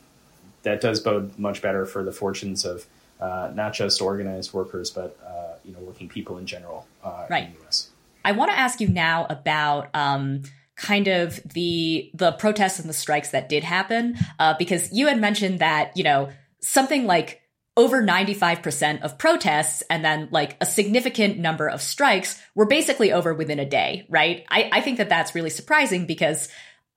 [0.63, 2.87] that does bode much better for the fortunes of
[3.21, 7.45] uh, not just organized workers, but uh, you know, working people in general right.
[7.45, 7.91] in the U.S.
[8.25, 9.89] I want to ask you now about.
[9.93, 10.45] Um,
[10.81, 15.21] kind of the the protests and the strikes that did happen uh, because you had
[15.21, 17.41] mentioned that you know something like
[17.77, 23.33] over 95% of protests and then like a significant number of strikes were basically over
[23.33, 24.45] within a day, right?
[24.51, 26.49] I, I think that that's really surprising because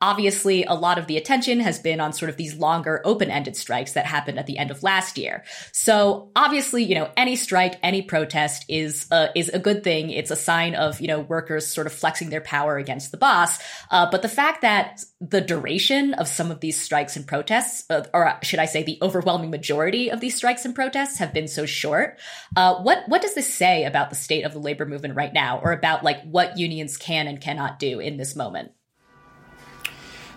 [0.03, 3.93] Obviously, a lot of the attention has been on sort of these longer open-ended strikes
[3.93, 5.45] that happened at the end of last year.
[5.71, 10.09] So obviously, you know, any strike, any protest is a, is a good thing.
[10.09, 13.59] It's a sign of, you know, workers sort of flexing their power against the boss.
[13.89, 18.03] Uh, but the fact that the duration of some of these strikes and protests, uh,
[18.13, 21.65] or should I say the overwhelming majority of these strikes and protests have been so
[21.65, 22.19] short,
[22.57, 25.61] uh, what, what does this say about the state of the labor movement right now
[25.63, 28.73] or about like what unions can and cannot do in this moment?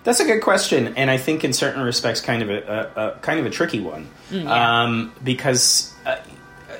[0.07, 3.19] That's a good question, and I think in certain respects, kind of a, a, a
[3.19, 4.83] kind of a tricky one, mm, yeah.
[4.85, 6.19] um, because uh,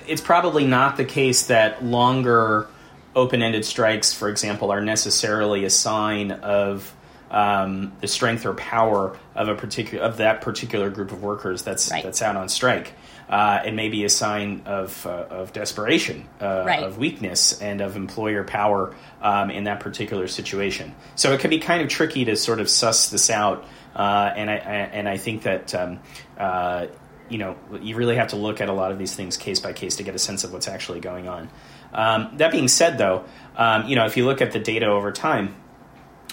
[0.07, 2.69] it's probably not the case that longer
[3.17, 6.95] open-ended strikes, for example, are necessarily a sign of
[7.33, 11.91] um, the strength or power of a particular of that particular group of workers that's
[11.91, 12.05] right.
[12.05, 12.93] that's out on strike
[13.29, 16.83] uh, it may be a sign of, uh, of desperation, uh, right.
[16.83, 20.95] of weakness, and of employer power um, in that particular situation.
[21.17, 23.65] So it can be kind of tricky to sort of suss this out.
[23.95, 25.99] Uh, and I, I, and I think that um,
[26.39, 26.87] uh,
[27.29, 29.73] you know you really have to look at a lot of these things case by
[29.73, 31.49] case to get a sense of what's actually going on.
[31.93, 33.25] Um, that being said, though,
[33.57, 35.57] um, you know if you look at the data over time,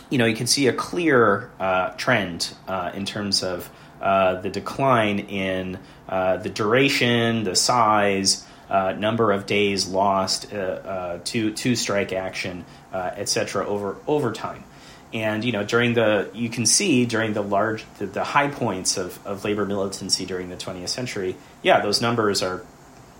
[0.09, 2.53] you know you can see a clear uh, trend
[2.93, 3.71] in terms of
[4.03, 5.79] uh, the decline in
[6.09, 12.65] uh, the duration, the size, uh, number of days lost uh, to to strike action,
[12.93, 13.65] etc.
[13.65, 14.65] over over time.
[15.13, 18.97] And you know, during the you can see during the large the, the high points
[18.97, 22.65] of, of labor militancy during the 20th century, yeah, those numbers are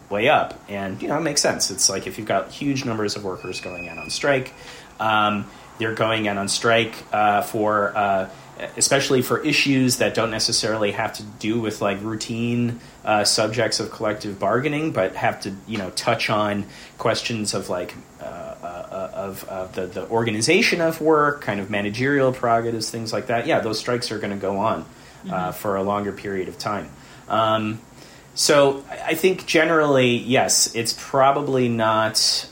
[0.09, 1.71] way up, and you know, it makes sense.
[1.71, 4.53] It's like if you've got huge numbers of workers going out on strike,
[4.99, 8.29] um, they're going out on strike uh, for uh,
[8.77, 13.91] especially for issues that don't necessarily have to do with like routine uh, subjects of
[13.91, 16.65] collective bargaining, but have to you know touch on
[16.97, 22.31] questions of like uh, uh, of, of the, the organization of work, kind of managerial
[22.31, 23.47] prerogatives, things like that.
[23.47, 24.85] Yeah, those strikes are going to go on uh,
[25.25, 25.51] mm-hmm.
[25.51, 26.89] for a longer period of time.
[27.27, 27.81] Um,
[28.35, 32.47] so I think generally, yes, it's probably not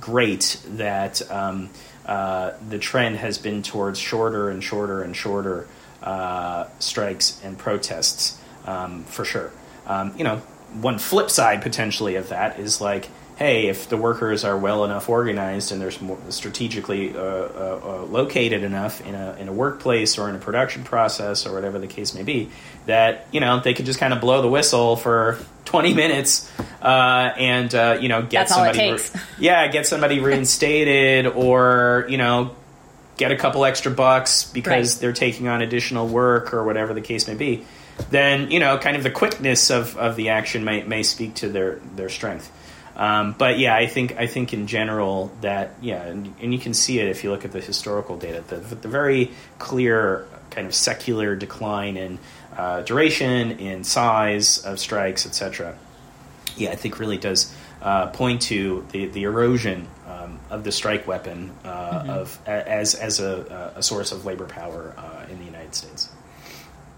[0.00, 1.28] great that.
[1.30, 1.70] Um,
[2.06, 5.66] uh, the trend has been towards shorter and shorter and shorter
[6.02, 9.50] uh, strikes and protests um, for sure.
[9.86, 10.36] Um, you know,
[10.80, 15.08] one flip side potentially of that is like hey, if the workers are well enough
[15.10, 15.92] organized and they're
[16.30, 20.84] strategically uh, uh, uh, located enough in a, in a workplace or in a production
[20.84, 22.50] process or whatever the case may be,
[22.86, 27.32] that you know they could just kind of blow the whistle for 20 minutes uh,
[27.36, 32.56] and uh, you know get That's somebody, re- yeah, get somebody reinstated or you know
[33.18, 35.00] get a couple extra bucks because right.
[35.00, 37.64] they're taking on additional work or whatever the case may be.
[38.10, 41.48] Then you know, kind of the quickness of, of the action may, may speak to
[41.48, 42.50] their, their strength.
[42.96, 46.72] Um, but yeah, I think I think in general that yeah, and, and, you can
[46.72, 50.74] see it if you look at the historical data, the, the very clear kind of
[50.74, 52.18] secular decline in
[52.56, 55.76] uh, duration, in size of strikes, etc.
[56.56, 61.06] Yeah, I think really does uh, point to the the erosion um, of the strike
[61.06, 62.10] weapon uh, mm-hmm.
[62.10, 66.08] of as as a, a, source of labor power uh, in the United States.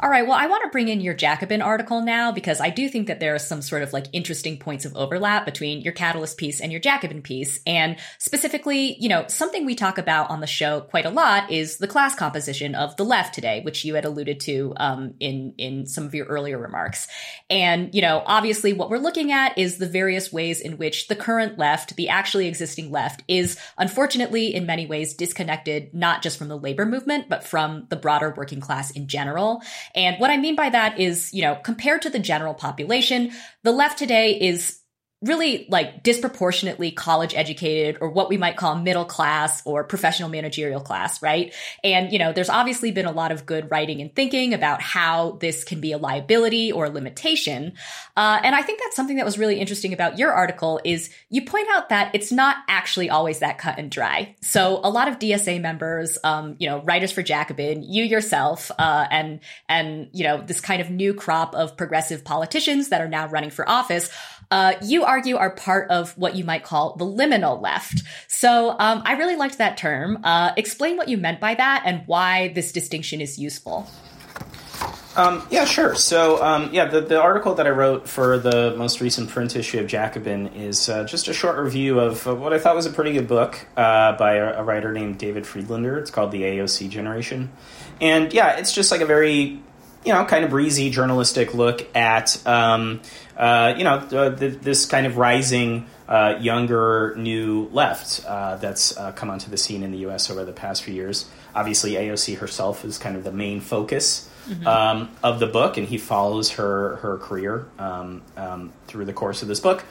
[0.01, 0.25] All right.
[0.25, 3.19] Well, I want to bring in your Jacobin article now because I do think that
[3.19, 6.71] there are some sort of like interesting points of overlap between your Catalyst piece and
[6.71, 7.59] your Jacobin piece.
[7.67, 11.79] And specifically, you know, something we talk about on the show quite a lot is
[11.79, 15.87] the class composition of the left today, which you had alluded to um, in in
[15.87, 17.09] some of your earlier remarks.
[17.51, 21.17] And you know, obviously, what we're looking at is the various ways in which the
[21.17, 26.47] current left, the actually existing left, is unfortunately in many ways disconnected not just from
[26.47, 29.61] the labor movement but from the broader working class in general.
[29.95, 33.32] And what I mean by that is, you know, compared to the general population,
[33.62, 34.78] the left today is
[35.21, 40.81] really like disproportionately college educated or what we might call middle class or professional managerial
[40.81, 41.53] class, right?
[41.83, 45.33] And, you know, there's obviously been a lot of good writing and thinking about how
[45.41, 47.73] this can be a liability or a limitation.
[48.16, 51.45] Uh, and I think that's something that was really interesting about your article is you
[51.45, 54.37] point out that it's not actually always that cut and dry.
[54.41, 59.07] So a lot of DSA members, um, you know, writers for Jacobin, you yourself, uh,
[59.11, 63.27] and, and, you know, this kind of new crop of progressive politicians that are now
[63.27, 64.11] running for office
[64.51, 68.03] uh, you argue are part of what you might call the liminal left.
[68.29, 70.21] So um, I really liked that term.
[70.25, 73.89] Uh, explain what you meant by that and why this distinction is useful.
[75.17, 75.97] Um, yeah, sure.
[75.97, 79.81] So, um, yeah, the, the article that I wrote for the most recent print issue
[79.81, 83.13] of Jacobin is uh, just a short review of what I thought was a pretty
[83.13, 85.99] good book uh, by a, a, writer named David Freedlander.
[85.99, 87.51] It's called The AOC Generation.
[88.01, 89.61] And yeah, it's just like a very
[90.05, 93.01] you know, kind of breezy journalistic look at, um,
[93.37, 99.13] uh, you know, the, this kind of rising uh, younger new left uh, that's uh,
[99.13, 100.31] come onto the scene in the U.S.
[100.31, 101.29] over the past few years.
[101.55, 104.67] Obviously, AOC herself is kind of the main focus mm-hmm.
[104.67, 109.43] um, of the book, and he follows her her career um, um, through the course
[109.43, 109.85] of this book.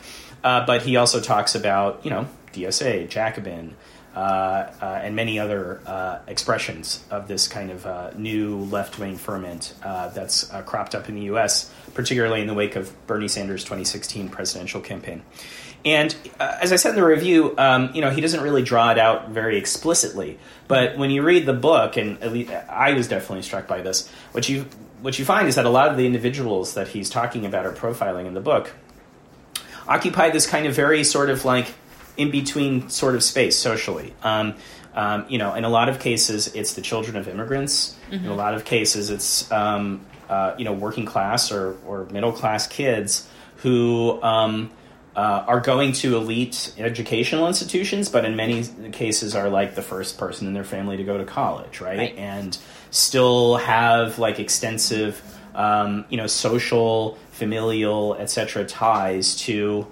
[0.43, 3.75] Uh, but he also talks about, you know, DSA, Jacobin.
[4.17, 9.75] Uh, uh, and many other uh, expressions of this kind of new left wing ferment
[9.83, 14.81] that's cropped up in the US, particularly in the wake of Bernie Sanders' 2016 presidential
[14.81, 15.21] campaign.
[15.85, 18.89] And uh, as I said in the review, um, you know, he doesn't really draw
[18.89, 20.39] it out very explicitly.
[20.67, 24.09] But when you read the book, and at least I was definitely struck by this,
[24.31, 24.65] what you
[25.03, 27.71] what you find is that a lot of the individuals that he's talking about or
[27.71, 28.71] profiling in the book
[29.87, 31.67] occupy this kind of very sort of like
[32.17, 34.13] in between sort of space socially.
[34.23, 34.55] Um,
[34.93, 37.95] um, you know, in a lot of cases, it's the children of immigrants.
[38.05, 38.13] Mm-hmm.
[38.13, 38.37] In a mm-hmm.
[38.37, 43.27] lot of cases, it's um, uh, you know working class or, or middle class kids
[43.57, 44.71] who um,
[45.15, 50.17] uh, are going to elite educational institutions, but in many cases are like the first
[50.17, 51.97] person in their family to go to college, right?
[51.97, 52.15] right.
[52.17, 52.57] And
[52.91, 55.19] still have like extensive,
[55.55, 58.65] um, you know, social, familial, etc.
[58.65, 59.87] ties to,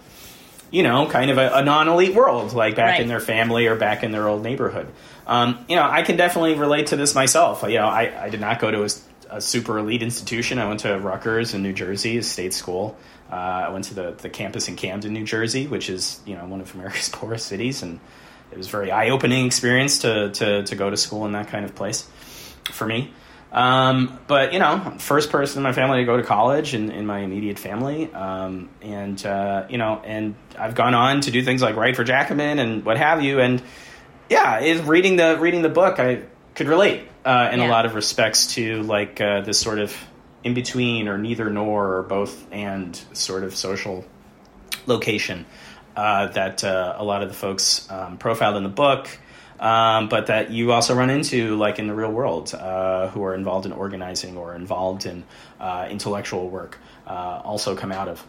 [0.76, 3.02] you know, kind of a, a non-elite world, like back right.
[3.02, 4.86] in their family or back in their old neighborhood.
[5.26, 7.64] Um, you know, I can definitely relate to this myself.
[7.64, 10.60] You know, I, I did not go to a, a super elite institution.
[10.60, 12.98] I went to Rutgers in New Jersey, a state school.
[13.32, 16.46] Uh, I went to the, the campus in Camden, New Jersey, which is you know
[16.46, 18.02] one of America's poorest cities, and
[18.52, 21.48] it was a very eye opening experience to, to to go to school in that
[21.48, 22.06] kind of place
[22.66, 23.14] for me.
[23.56, 27.06] Um, but you know, first person in my family to go to college in, in
[27.06, 31.62] my immediate family, um, and uh, you know, and I've gone on to do things
[31.62, 33.64] like write for Jacobin and what have you, and
[34.30, 37.68] yeah, is reading the reading the book, I could relate uh, in yeah.
[37.68, 39.96] a lot of respects to like uh, this sort of
[40.44, 44.04] in between or neither nor or both and sort of social
[44.86, 45.46] location
[45.96, 49.08] uh, that uh, a lot of the folks um, profiled in the book,
[49.60, 53.36] um, but that you also run into like in the real world uh, who are
[53.36, 55.24] involved in organizing or involved in
[55.60, 56.78] uh, intellectual work
[57.08, 58.26] uh, also come out of.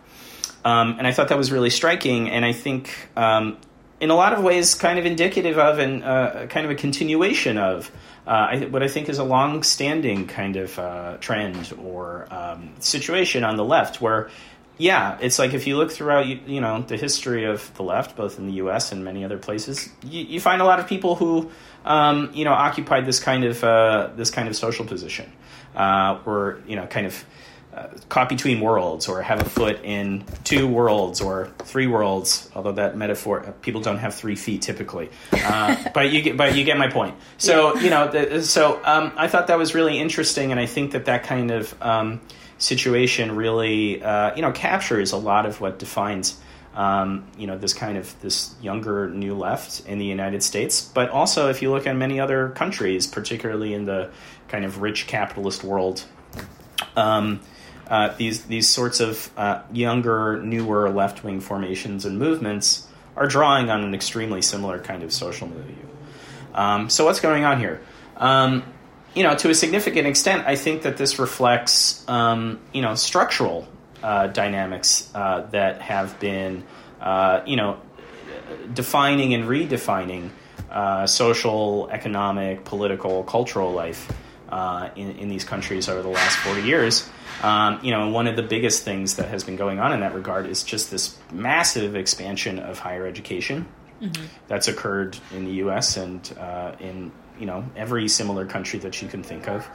[0.64, 3.58] Um, and I thought that was really striking, and I think um,
[4.00, 7.56] in a lot of ways kind of indicative of and uh, kind of a continuation
[7.56, 7.90] of
[8.26, 13.44] uh, I, what I think is a long-standing kind of uh, trend or um, situation
[13.44, 14.30] on the left, where
[14.78, 18.16] yeah, it's like if you look throughout you, you, know the history of the left,
[18.16, 18.92] both in the U.S.
[18.92, 21.50] and many other places, you, you find a lot of people who
[21.84, 25.32] um, you know occupied this kind of uh, this kind of social position,
[25.74, 27.24] uh, or you know kind of
[27.76, 32.72] uh, caught between worlds or have a foot in two worlds or three worlds although
[32.72, 36.64] that metaphor uh, people don't have three feet typically uh, but you get but you
[36.64, 37.80] get my point so yeah.
[37.82, 41.04] you know the, so um, i thought that was really interesting and i think that
[41.04, 42.18] that kind of um,
[42.59, 46.40] situation really uh, you know captures a lot of what defines
[46.74, 51.11] um, you know this kind of this younger new left in the united states but
[51.11, 54.11] also if you look at many other countries particularly in the
[54.48, 56.04] kind of rich capitalist world
[56.96, 57.40] um,
[57.88, 63.70] uh, these these sorts of uh, younger, newer left wing formations and movements are drawing
[63.70, 65.74] on an extremely similar kind of social milieu.
[66.54, 67.80] Um, so what's going on here?
[69.16, 73.66] You know, to a significant extent, I think that this reflects um, you know structural
[74.02, 76.64] uh, dynamics uh, that have been
[77.00, 77.80] uh, you know
[78.72, 80.30] defining and redefining
[81.08, 84.12] social, economic, political, cultural life.
[84.48, 87.10] Uh, in, in, these countries over the last 40 years.
[87.42, 90.14] Um, you know, one of the biggest things that has been going on in that
[90.14, 93.66] regard is just this massive expansion of higher education
[94.00, 94.24] mm-hmm.
[94.46, 95.96] that's occurred in the U.S.
[95.96, 99.66] and uh, in you know every similar country that you can think of,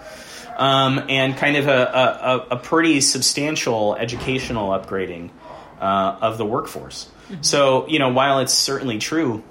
[0.57, 5.29] um, and kind of a, a, a, pretty substantial educational upgrading
[5.79, 7.09] uh, of the workforce.
[7.29, 7.41] Mm-hmm.
[7.41, 9.43] So you know, while it's certainly true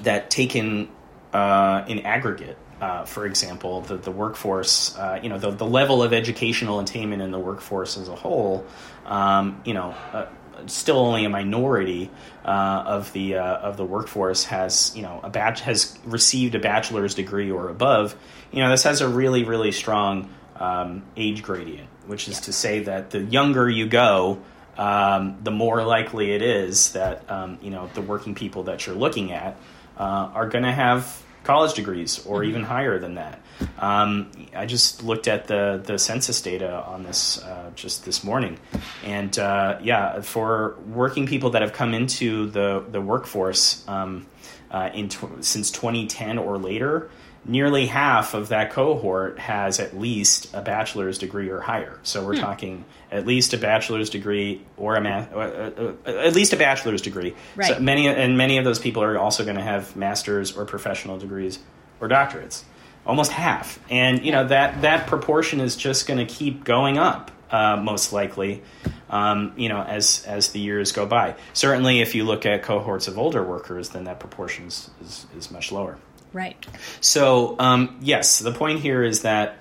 [0.00, 0.88] that taken
[1.32, 6.02] uh, in aggregate uh, for example, the, the workforce, uh, you know, the, the level
[6.02, 8.66] of educational attainment in the workforce as a whole,
[9.06, 10.26] um, you know, uh,
[10.66, 12.10] still only a minority
[12.44, 16.58] uh, of the uh, of the workforce has, you know, a batch has received a
[16.58, 18.16] bachelor's degree or above.
[18.50, 22.42] You know, this has a really really strong um, age gradient, which is yeah.
[22.42, 24.40] to say that the younger you go,
[24.76, 28.96] um, the more likely it is that um, you know the working people that you're
[28.96, 29.56] looking at
[29.96, 32.50] uh, are going to have college degrees or mm-hmm.
[32.50, 33.40] even higher than that.
[33.78, 38.58] Um, I just looked at the the census data on this uh, just this morning,
[39.04, 44.26] and uh, yeah, for working people that have come into the the workforce um,
[44.70, 47.10] uh, in tw- since 2010 or later,
[47.44, 51.98] nearly half of that cohort has at least a bachelor's degree or higher.
[52.02, 52.40] So we're hmm.
[52.40, 56.56] talking at least a bachelor's degree or a ma- uh, uh, uh, at least a
[56.56, 57.34] bachelor's degree.
[57.56, 57.76] Right.
[57.76, 61.18] So many and many of those people are also going to have masters or professional
[61.18, 61.58] degrees
[62.00, 62.62] or doctorates.
[63.06, 67.30] Almost half, and you know that that proportion is just going to keep going up,
[67.50, 68.62] uh, most likely.
[69.10, 71.36] Um, you know, as as the years go by.
[71.52, 75.50] Certainly, if you look at cohorts of older workers, then that proportion is, is, is
[75.50, 75.98] much lower.
[76.32, 76.66] Right.
[77.00, 79.58] So, um, yes, the point here is that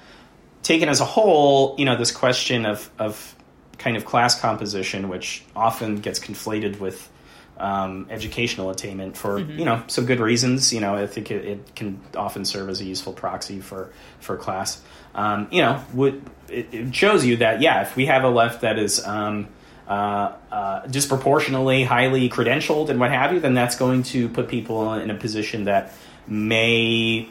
[0.64, 3.36] taken as a whole, you know, this question of, of
[3.78, 7.10] kind of class composition, which often gets conflated with
[7.58, 9.60] um, educational attainment for mm-hmm.
[9.60, 10.74] you know some good reasons.
[10.74, 14.38] You know, I think it, it, can often serve as a useful proxy for for
[14.38, 14.82] class.
[15.16, 18.62] Um, you know, would, it, it, shows you that yeah, if we have a left
[18.62, 19.48] that is um,
[19.88, 24.94] uh, uh, disproportionately highly credentialed and what have you, then that's going to put people
[24.94, 25.94] in a position that
[26.28, 27.30] may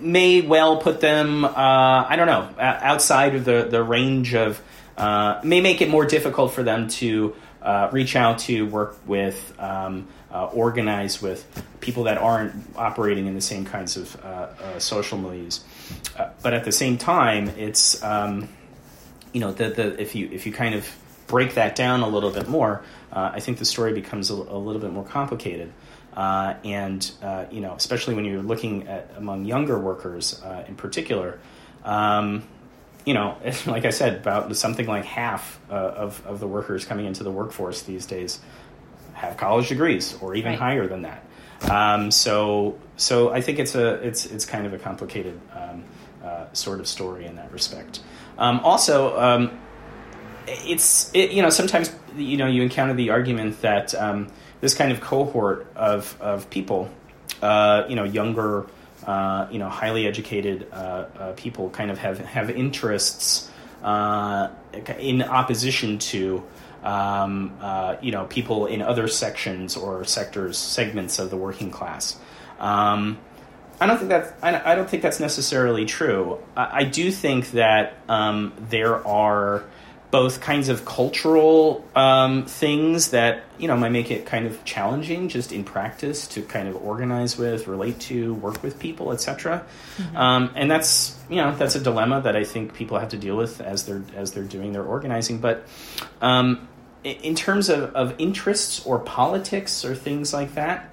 [0.00, 1.50] may well put them uh,
[2.08, 4.60] I don't know outside of the the range of
[4.96, 7.34] uh, may make it more difficult for them to
[7.66, 11.44] uh, reach out to work with um, uh, organize with
[11.80, 15.60] people that aren't operating in the same kinds of uh, uh, social milieus
[16.42, 18.48] but at the same time it's um,
[19.32, 20.88] you know the, the if you if you kind of
[21.26, 24.80] break that down a little bit more I think the story becomes a, a little
[24.80, 25.72] bit more complicated.
[26.16, 30.74] Uh, and uh, you know, especially when you're looking at among younger workers uh, in
[30.74, 31.38] particular,
[31.84, 32.42] um,
[33.06, 37.06] you know, like I said, about something like half uh, of of the workers coming
[37.06, 38.38] into the workforce these days
[39.14, 40.58] have college degrees, or even right.
[40.58, 41.24] higher than that.
[41.70, 45.84] Um, so, so I think it's a it's it's kind of a complicated um,
[46.22, 48.00] uh, sort of story in that respect.
[48.36, 49.58] Um, also, um,
[50.46, 54.28] it's it, you know sometimes you know you encounter the argument that um,
[54.60, 56.90] this kind of cohort of, of people,
[57.42, 58.66] uh, you know, younger,
[59.06, 60.76] uh, you know, highly educated uh,
[61.18, 63.50] uh people kind of have, have interests
[63.82, 64.48] uh,
[64.98, 66.42] in opposition to,
[66.82, 67.52] um,
[68.02, 72.16] you know, people in other sections or sectors, segments of the working class.
[72.58, 73.18] Um,
[73.80, 76.38] I don't think that I don't think that's necessarily true.
[76.56, 79.64] I, I do think that um, there are
[80.10, 85.28] both kinds of cultural um, things that you know might make it kind of challenging
[85.28, 89.64] just in practice to kind of organize with, relate to, work with people, etc.
[89.96, 90.16] Mm-hmm.
[90.16, 93.36] Um, and that's you know that's a dilemma that I think people have to deal
[93.36, 95.38] with as they're as they're doing their organizing.
[95.38, 95.66] But
[96.20, 96.68] um,
[97.02, 100.92] in terms of, of interests or politics or things like that,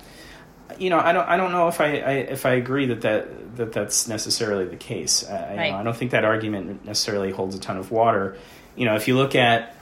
[0.77, 3.55] you know, I don't, I don't know if I, I, if I agree that, that
[3.57, 5.27] that that's necessarily the case.
[5.27, 5.71] I, right.
[5.71, 8.37] know, I don't think that argument necessarily holds a ton of water
[8.75, 9.75] you know, if you look at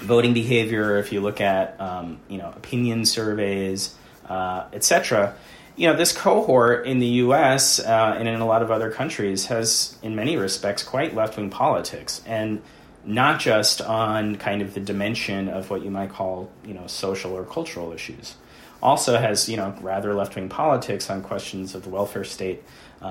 [0.00, 3.94] voting behavior, if you look at um, you know opinion surveys,
[4.28, 5.34] uh, etc.,
[5.76, 7.80] you know this cohort in the U.S.
[7.80, 11.50] Uh, and in a lot of other countries has, in many respects, quite left wing
[11.50, 12.62] politics, and
[13.04, 17.32] not just on kind of the dimension of what you might call you know social
[17.32, 18.36] or cultural issues.
[18.82, 22.62] Also has you know rather left wing politics on questions of the welfare state,
[23.00, 23.06] uh,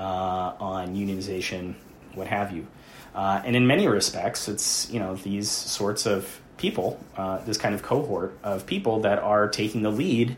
[0.58, 1.74] on unionization,
[2.14, 2.66] what have you.
[3.14, 7.74] Uh, and in many respects, it's you know these sorts of people, uh, this kind
[7.74, 10.36] of cohort of people that are taking the lead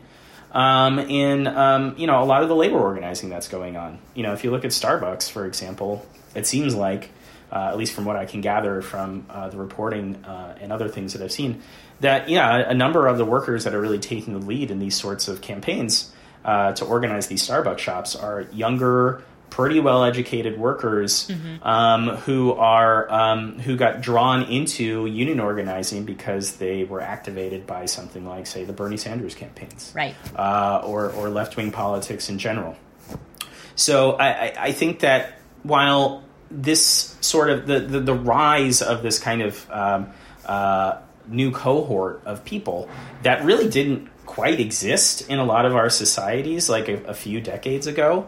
[0.51, 3.99] um, in um, you know a lot of the labor organizing that's going on.
[4.15, 7.11] You know, if you look at Starbucks, for example, it seems like,
[7.51, 10.87] uh, at least from what I can gather from uh, the reporting uh, and other
[10.87, 11.61] things that I've seen,
[11.99, 14.95] that yeah, a number of the workers that are really taking the lead in these
[14.95, 16.11] sorts of campaigns
[16.45, 21.65] uh, to organize these Starbucks shops are younger pretty well educated workers mm-hmm.
[21.65, 27.85] um, who are um, who got drawn into union organizing because they were activated by
[27.85, 29.91] something like say the Bernie Sanders campaigns.
[29.95, 30.15] Right.
[30.35, 32.75] Uh, or or left wing politics in general.
[33.75, 35.33] So I, I, think that
[35.63, 40.11] while this sort of the, the, the rise of this kind of um,
[40.45, 42.89] uh, new cohort of people
[43.23, 47.41] that really didn't quite exist in a lot of our societies like a, a few
[47.41, 48.27] decades ago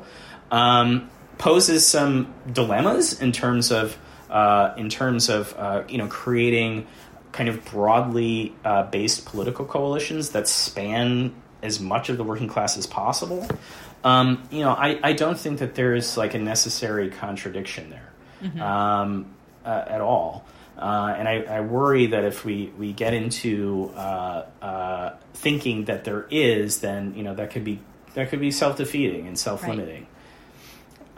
[0.52, 3.98] um, poses some dilemmas in terms of
[4.30, 6.88] uh, in terms of uh, you know creating
[7.32, 12.78] kind of broadly uh, based political coalitions that span as much of the working class
[12.78, 13.48] as possible.
[14.04, 18.14] Um, you know, I, I don't think that there is like a necessary contradiction there
[18.42, 18.62] mm-hmm.
[18.62, 19.28] um,
[19.66, 20.46] uh, at all.
[20.78, 26.28] Uh, and I, I, worry that if we, we get into uh, thinking that there
[26.30, 27.80] is, then you know that could be
[28.14, 30.08] that could be self defeating and self limiting.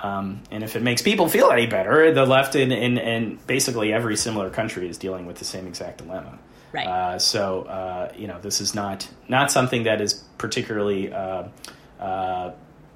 [0.01, 3.91] Um, and if it makes people feel any better, the left in, in, in, basically
[3.91, 6.39] every similar country is dealing with the same exact dilemma.
[6.71, 6.87] Right.
[6.87, 11.47] Uh, so uh, you know this is not not something that is particularly uh,
[11.99, 12.51] uh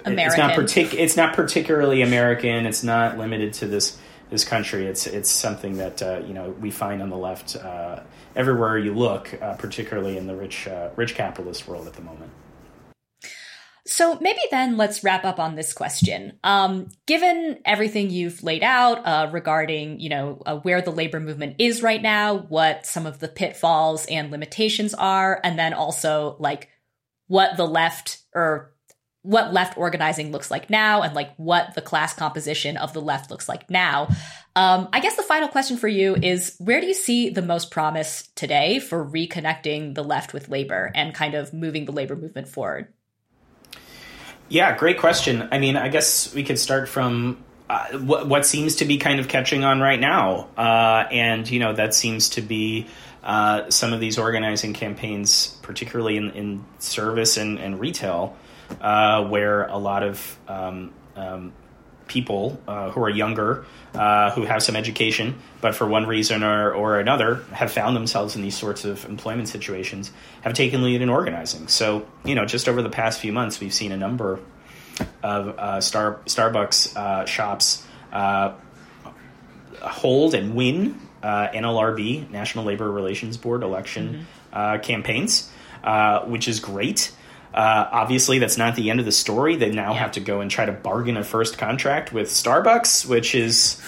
[0.06, 0.20] American.
[0.20, 2.66] It's not partic- It's not particularly American.
[2.66, 3.98] It's not limited to this
[4.30, 4.86] this country.
[4.86, 8.02] It's it's something that uh, you know we find on the left uh,
[8.36, 12.32] everywhere you look, uh, particularly in the rich uh, rich capitalist world at the moment.
[13.86, 16.40] So maybe then let's wrap up on this question.
[16.44, 21.58] Um, given everything you've laid out uh, regarding, you know, uh, where the labor movement
[21.60, 26.70] is right now, what some of the pitfalls and limitations are, and then also like
[27.28, 28.74] what the left or
[29.24, 33.32] what left organizing looks like now and like what the class composition of the left
[33.32, 34.08] looks like now.
[34.56, 37.72] Um, I guess the final question for you is where do you see the most
[37.72, 42.50] promise today for reconnecting the left with labor and kind of moving the labor movement
[42.50, 42.94] forward?
[44.50, 45.48] Yeah, great question.
[45.52, 49.20] I mean, I guess we could start from uh, what, what, seems to be kind
[49.20, 50.50] of catching on right now.
[50.58, 52.88] Uh, and, you know, that seems to be
[53.24, 58.36] uh, some of these organizing campaigns, particularly in, in service and, and retail,
[58.82, 61.54] uh, where a lot of um, um,
[62.08, 66.74] people uh, who are younger, uh, who have some education, but for one reason or,
[66.74, 71.10] or another have found themselves in these sorts of employment situations, have taken lead in
[71.10, 71.68] organizing.
[71.68, 74.40] So, you know, just over the past few months, we've seen a number
[75.22, 78.54] of uh, Star Starbucks uh, shops uh,
[79.82, 84.82] hold and win uh, NLRB National Labor Relations Board election mm-hmm.
[84.82, 85.52] campaigns,
[86.26, 87.12] which is great.
[87.54, 89.56] Uh, obviously, that's not the end of the story.
[89.56, 90.00] They now yeah.
[90.00, 93.82] have to go and try to bargain a first contract with Starbucks, which is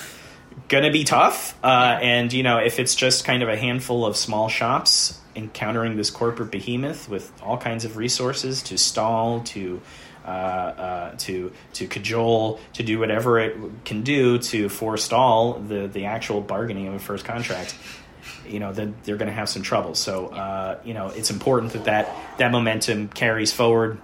[0.67, 1.57] going to be tough.
[1.63, 5.97] Uh, and, you know, if it's just kind of a handful of small shops encountering
[5.97, 9.81] this corporate behemoth with all kinds of resources to stall, to
[10.25, 16.05] uh, uh, to to cajole, to do whatever it can do to forestall the the
[16.05, 17.75] actual bargaining of a first contract
[18.47, 19.95] you know, then they're going to have some trouble.
[19.95, 23.99] So, uh, you know, it's important that that, that momentum carries forward.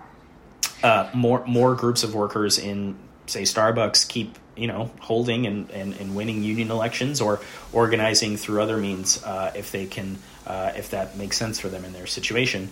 [0.83, 5.93] Uh, more more groups of workers in, say, Starbucks keep you know holding and, and,
[5.93, 7.39] and winning union elections or
[7.71, 10.17] organizing through other means uh, if they can
[10.47, 12.69] uh, if that makes sense for them in their situation.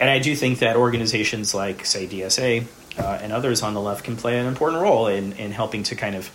[0.00, 2.66] And I do think that organizations like, say, DSA
[2.98, 5.96] uh, and others on the left can play an important role in, in helping to
[5.96, 6.30] kind of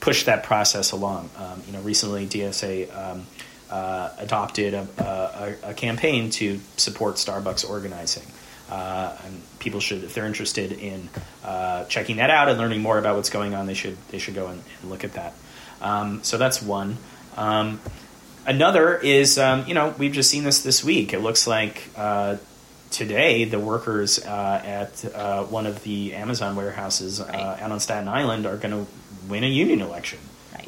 [0.00, 1.30] push that process along.
[1.36, 3.26] Um, you know, recently DSA um,
[3.70, 8.24] uh, adopted a, a, a, campaign to support Starbucks organizing.
[8.70, 11.08] Uh, and people should, if they're interested in
[11.44, 14.34] uh, checking that out and learning more about what's going on, they should they should
[14.34, 15.34] go and, and look at that.
[15.80, 16.98] Um, so that's one.
[17.36, 17.80] Um,
[18.46, 21.12] another is, um, you know, we've just seen this this week.
[21.12, 22.36] It looks like uh,
[22.90, 27.34] today the workers uh, at uh, one of the Amazon warehouses right.
[27.34, 28.90] out on Staten Island are going to
[29.28, 30.18] win a union election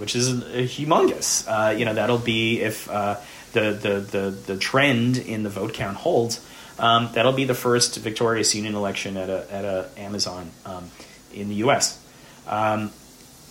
[0.00, 1.46] which is humongous.
[1.46, 3.16] Uh, you know, that'll be if uh,
[3.52, 6.44] the, the, the, the trend in the vote count holds.
[6.78, 10.90] Um, that'll be the first victorious union election at a, at a Amazon um,
[11.34, 12.02] in the U.S.
[12.46, 12.90] Um,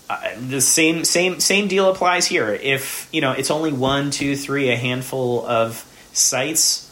[0.09, 2.49] uh, the same same same deal applies here.
[2.51, 6.89] If you know it's only one, two, three, a handful of sites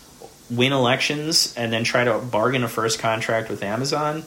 [0.51, 4.23] win elections and then try to bargain a first contract with Amazon,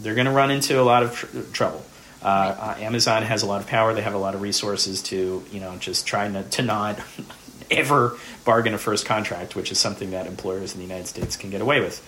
[0.00, 1.84] they're going to run into a lot of tr- trouble.
[2.22, 3.94] Uh, uh, Amazon has a lot of power.
[3.94, 6.98] They have a lot of resources to, you know, just try to, to not
[7.70, 11.50] ever bargain a first contract, which is something that employers in the United States can
[11.50, 12.04] get away with.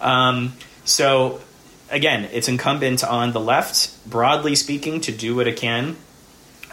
[0.00, 0.54] Um,
[0.84, 1.40] so,
[1.90, 5.96] again, it's incumbent on the left, broadly speaking, to do what it can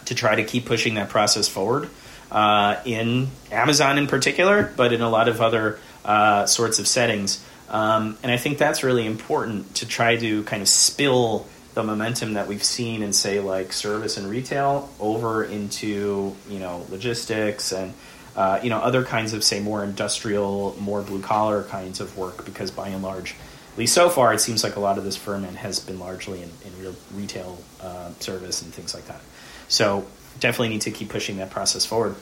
[0.06, 1.90] to try to keep pushing that process forward.
[2.32, 7.44] Uh, in Amazon in particular, but in a lot of other uh, sorts of settings.
[7.70, 11.48] Um, and I think that's really important to try to kind of spill
[11.80, 16.86] the momentum that we've seen in say like service and retail over into you know
[16.90, 17.94] logistics and
[18.36, 22.44] uh, you know other kinds of say more industrial more blue collar kinds of work
[22.44, 23.34] because by and large
[23.72, 26.44] at least so far it seems like a lot of this ferment has been largely
[26.44, 29.22] in, in real retail uh, service and things like that.
[29.70, 30.06] So
[30.42, 32.16] definitely need to keep pushing that process forward.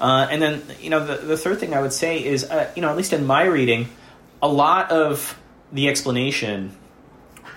[0.00, 2.82] Uh, and then you know the, the third thing i would say is uh, you
[2.82, 3.88] know at least in my reading
[4.42, 5.38] a lot of
[5.72, 6.76] the explanation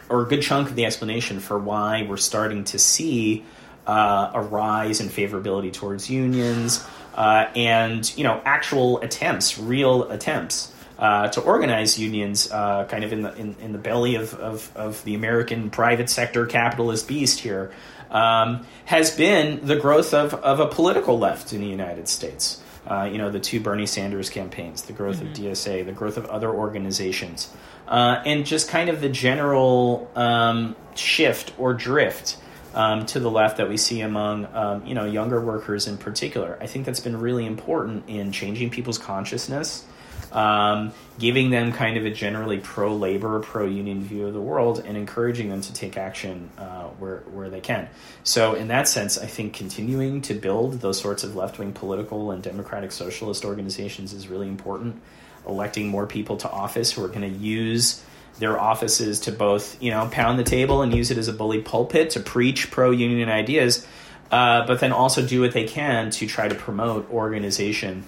[0.10, 3.46] or a good chunk of the explanation for why we're starting to see
[3.88, 6.86] uh, a rise in favorability towards unions
[7.16, 10.74] uh, and you know actual attempts, real attempts.
[10.98, 14.70] Uh, to organize unions, uh, kind of in the in, in the belly of, of,
[14.76, 17.72] of, the American private sector capitalist beast here,
[18.12, 22.62] um, has been the growth of, of a political left in the United States.
[22.88, 25.28] Uh, you know, the two Bernie Sanders campaigns, the growth mm-hmm.
[25.28, 27.54] of DSA, the growth of other organizations
[27.90, 32.38] uh, and just kind of the general um, shift or drift
[32.76, 36.58] um, to the left that we see among um, you know younger workers in particular.
[36.62, 39.86] I think that's been really important in changing people's consciousness
[40.32, 44.84] um, giving them kind of a generally pro labor, pro union view of the world,
[44.86, 47.90] and encouraging them to take action uh, where where they can.
[48.24, 52.32] So, in that sense, I think continuing to build those sorts of left wing political
[52.32, 55.02] and democratic socialist organizations is really important.
[55.48, 58.04] Electing more people to office who are going to use
[58.38, 61.62] their offices to both, you know, pound the table and use it as a bully
[61.62, 63.86] pulpit to preach pro union ideas,
[64.32, 68.04] uh, but then also do what they can to try to promote organization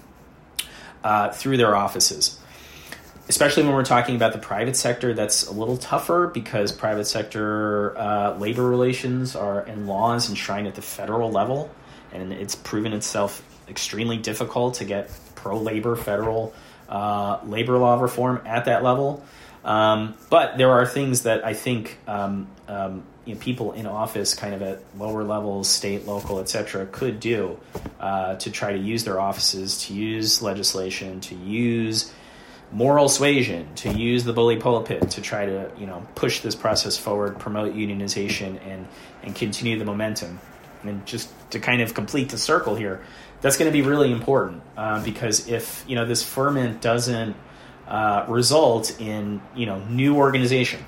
[1.03, 2.37] uh, through their offices.
[3.29, 7.97] Especially when we're talking about the private sector, that's a little tougher because private sector
[7.97, 11.69] uh, labor relations are and laws enshrined at the federal level,
[12.11, 16.53] and it's proven itself extremely difficult to get pro labor federal
[16.89, 19.23] uh, labor law reform at that level.
[19.63, 24.34] Um, but there are things that I think um, um, you know, people in office,
[24.34, 27.57] kind of at lower levels, state, local, etc., could do
[27.99, 32.11] uh, to try to use their offices, to use legislation, to use
[32.73, 36.97] moral suasion, to use the bully pulpit to try to you know push this process
[36.97, 38.88] forward, promote unionization, and
[39.23, 40.39] and continue the momentum.
[40.84, 43.01] And just to kind of complete the circle here,
[43.39, 47.36] that's going to be really important uh, because if you know this ferment doesn't
[47.88, 50.84] uh, result in you know new organization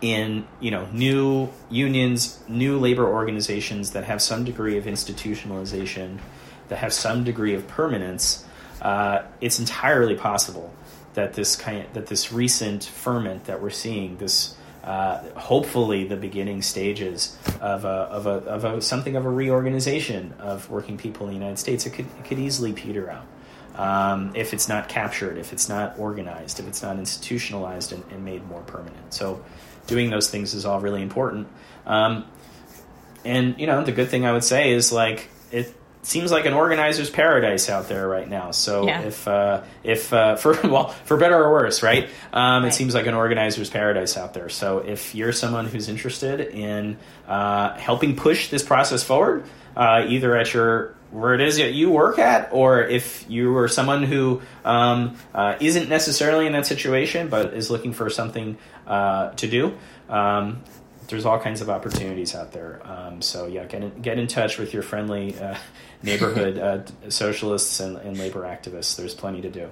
[0.00, 6.18] in you know new unions, new labor organizations that have some degree of institutionalization,
[6.68, 8.44] that have some degree of permanence,
[8.82, 10.72] uh, it's entirely possible
[11.14, 16.16] that this kind of, that this recent ferment that we're seeing, this uh, hopefully the
[16.16, 21.26] beginning stages of a, of a, of a something of a reorganization of working people
[21.26, 23.26] in the United States, it could it could easily peter out.
[23.76, 28.24] Um, if it's not captured, if it's not organized, if it's not institutionalized and, and
[28.24, 29.14] made more permanent.
[29.14, 29.44] So
[29.90, 31.48] doing those things is all really important.
[31.84, 32.24] Um,
[33.24, 36.54] and you know, the good thing I would say is like it seems like an
[36.54, 38.52] organizer's paradise out there right now.
[38.52, 39.02] So yeah.
[39.02, 42.08] if uh, if uh, for well for better or worse, right?
[42.32, 42.68] Um, right?
[42.68, 44.48] It seems like an organizer's paradise out there.
[44.48, 49.44] So if you're someone who's interested in uh, helping push this process forward,
[49.76, 53.68] uh, either at your where it is that you work at, or if you are
[53.68, 58.56] someone who um, uh, not necessarily in that situation but is looking for something
[58.86, 59.74] uh, to do.
[60.08, 60.62] Um,
[61.08, 62.80] there's all kinds of opportunities out there.
[62.84, 65.56] Um, so yeah, get in, get in touch with your friendly uh,
[66.02, 68.96] neighborhood uh, socialists and, and labor activists.
[68.96, 69.70] There's plenty to do.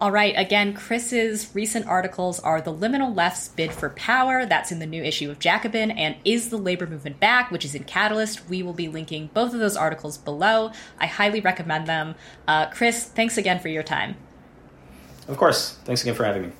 [0.00, 4.80] All right, again, Chris's recent articles are The Liminal Left's Bid for Power, that's in
[4.80, 8.48] the new issue of Jacobin, and Is the Labor Movement Back, which is in Catalyst.
[8.48, 10.72] We will be linking both of those articles below.
[10.98, 12.16] I highly recommend them.
[12.48, 14.16] Uh, Chris, thanks again for your time.
[15.28, 15.78] Of course.
[15.84, 16.52] Thanks again for having me.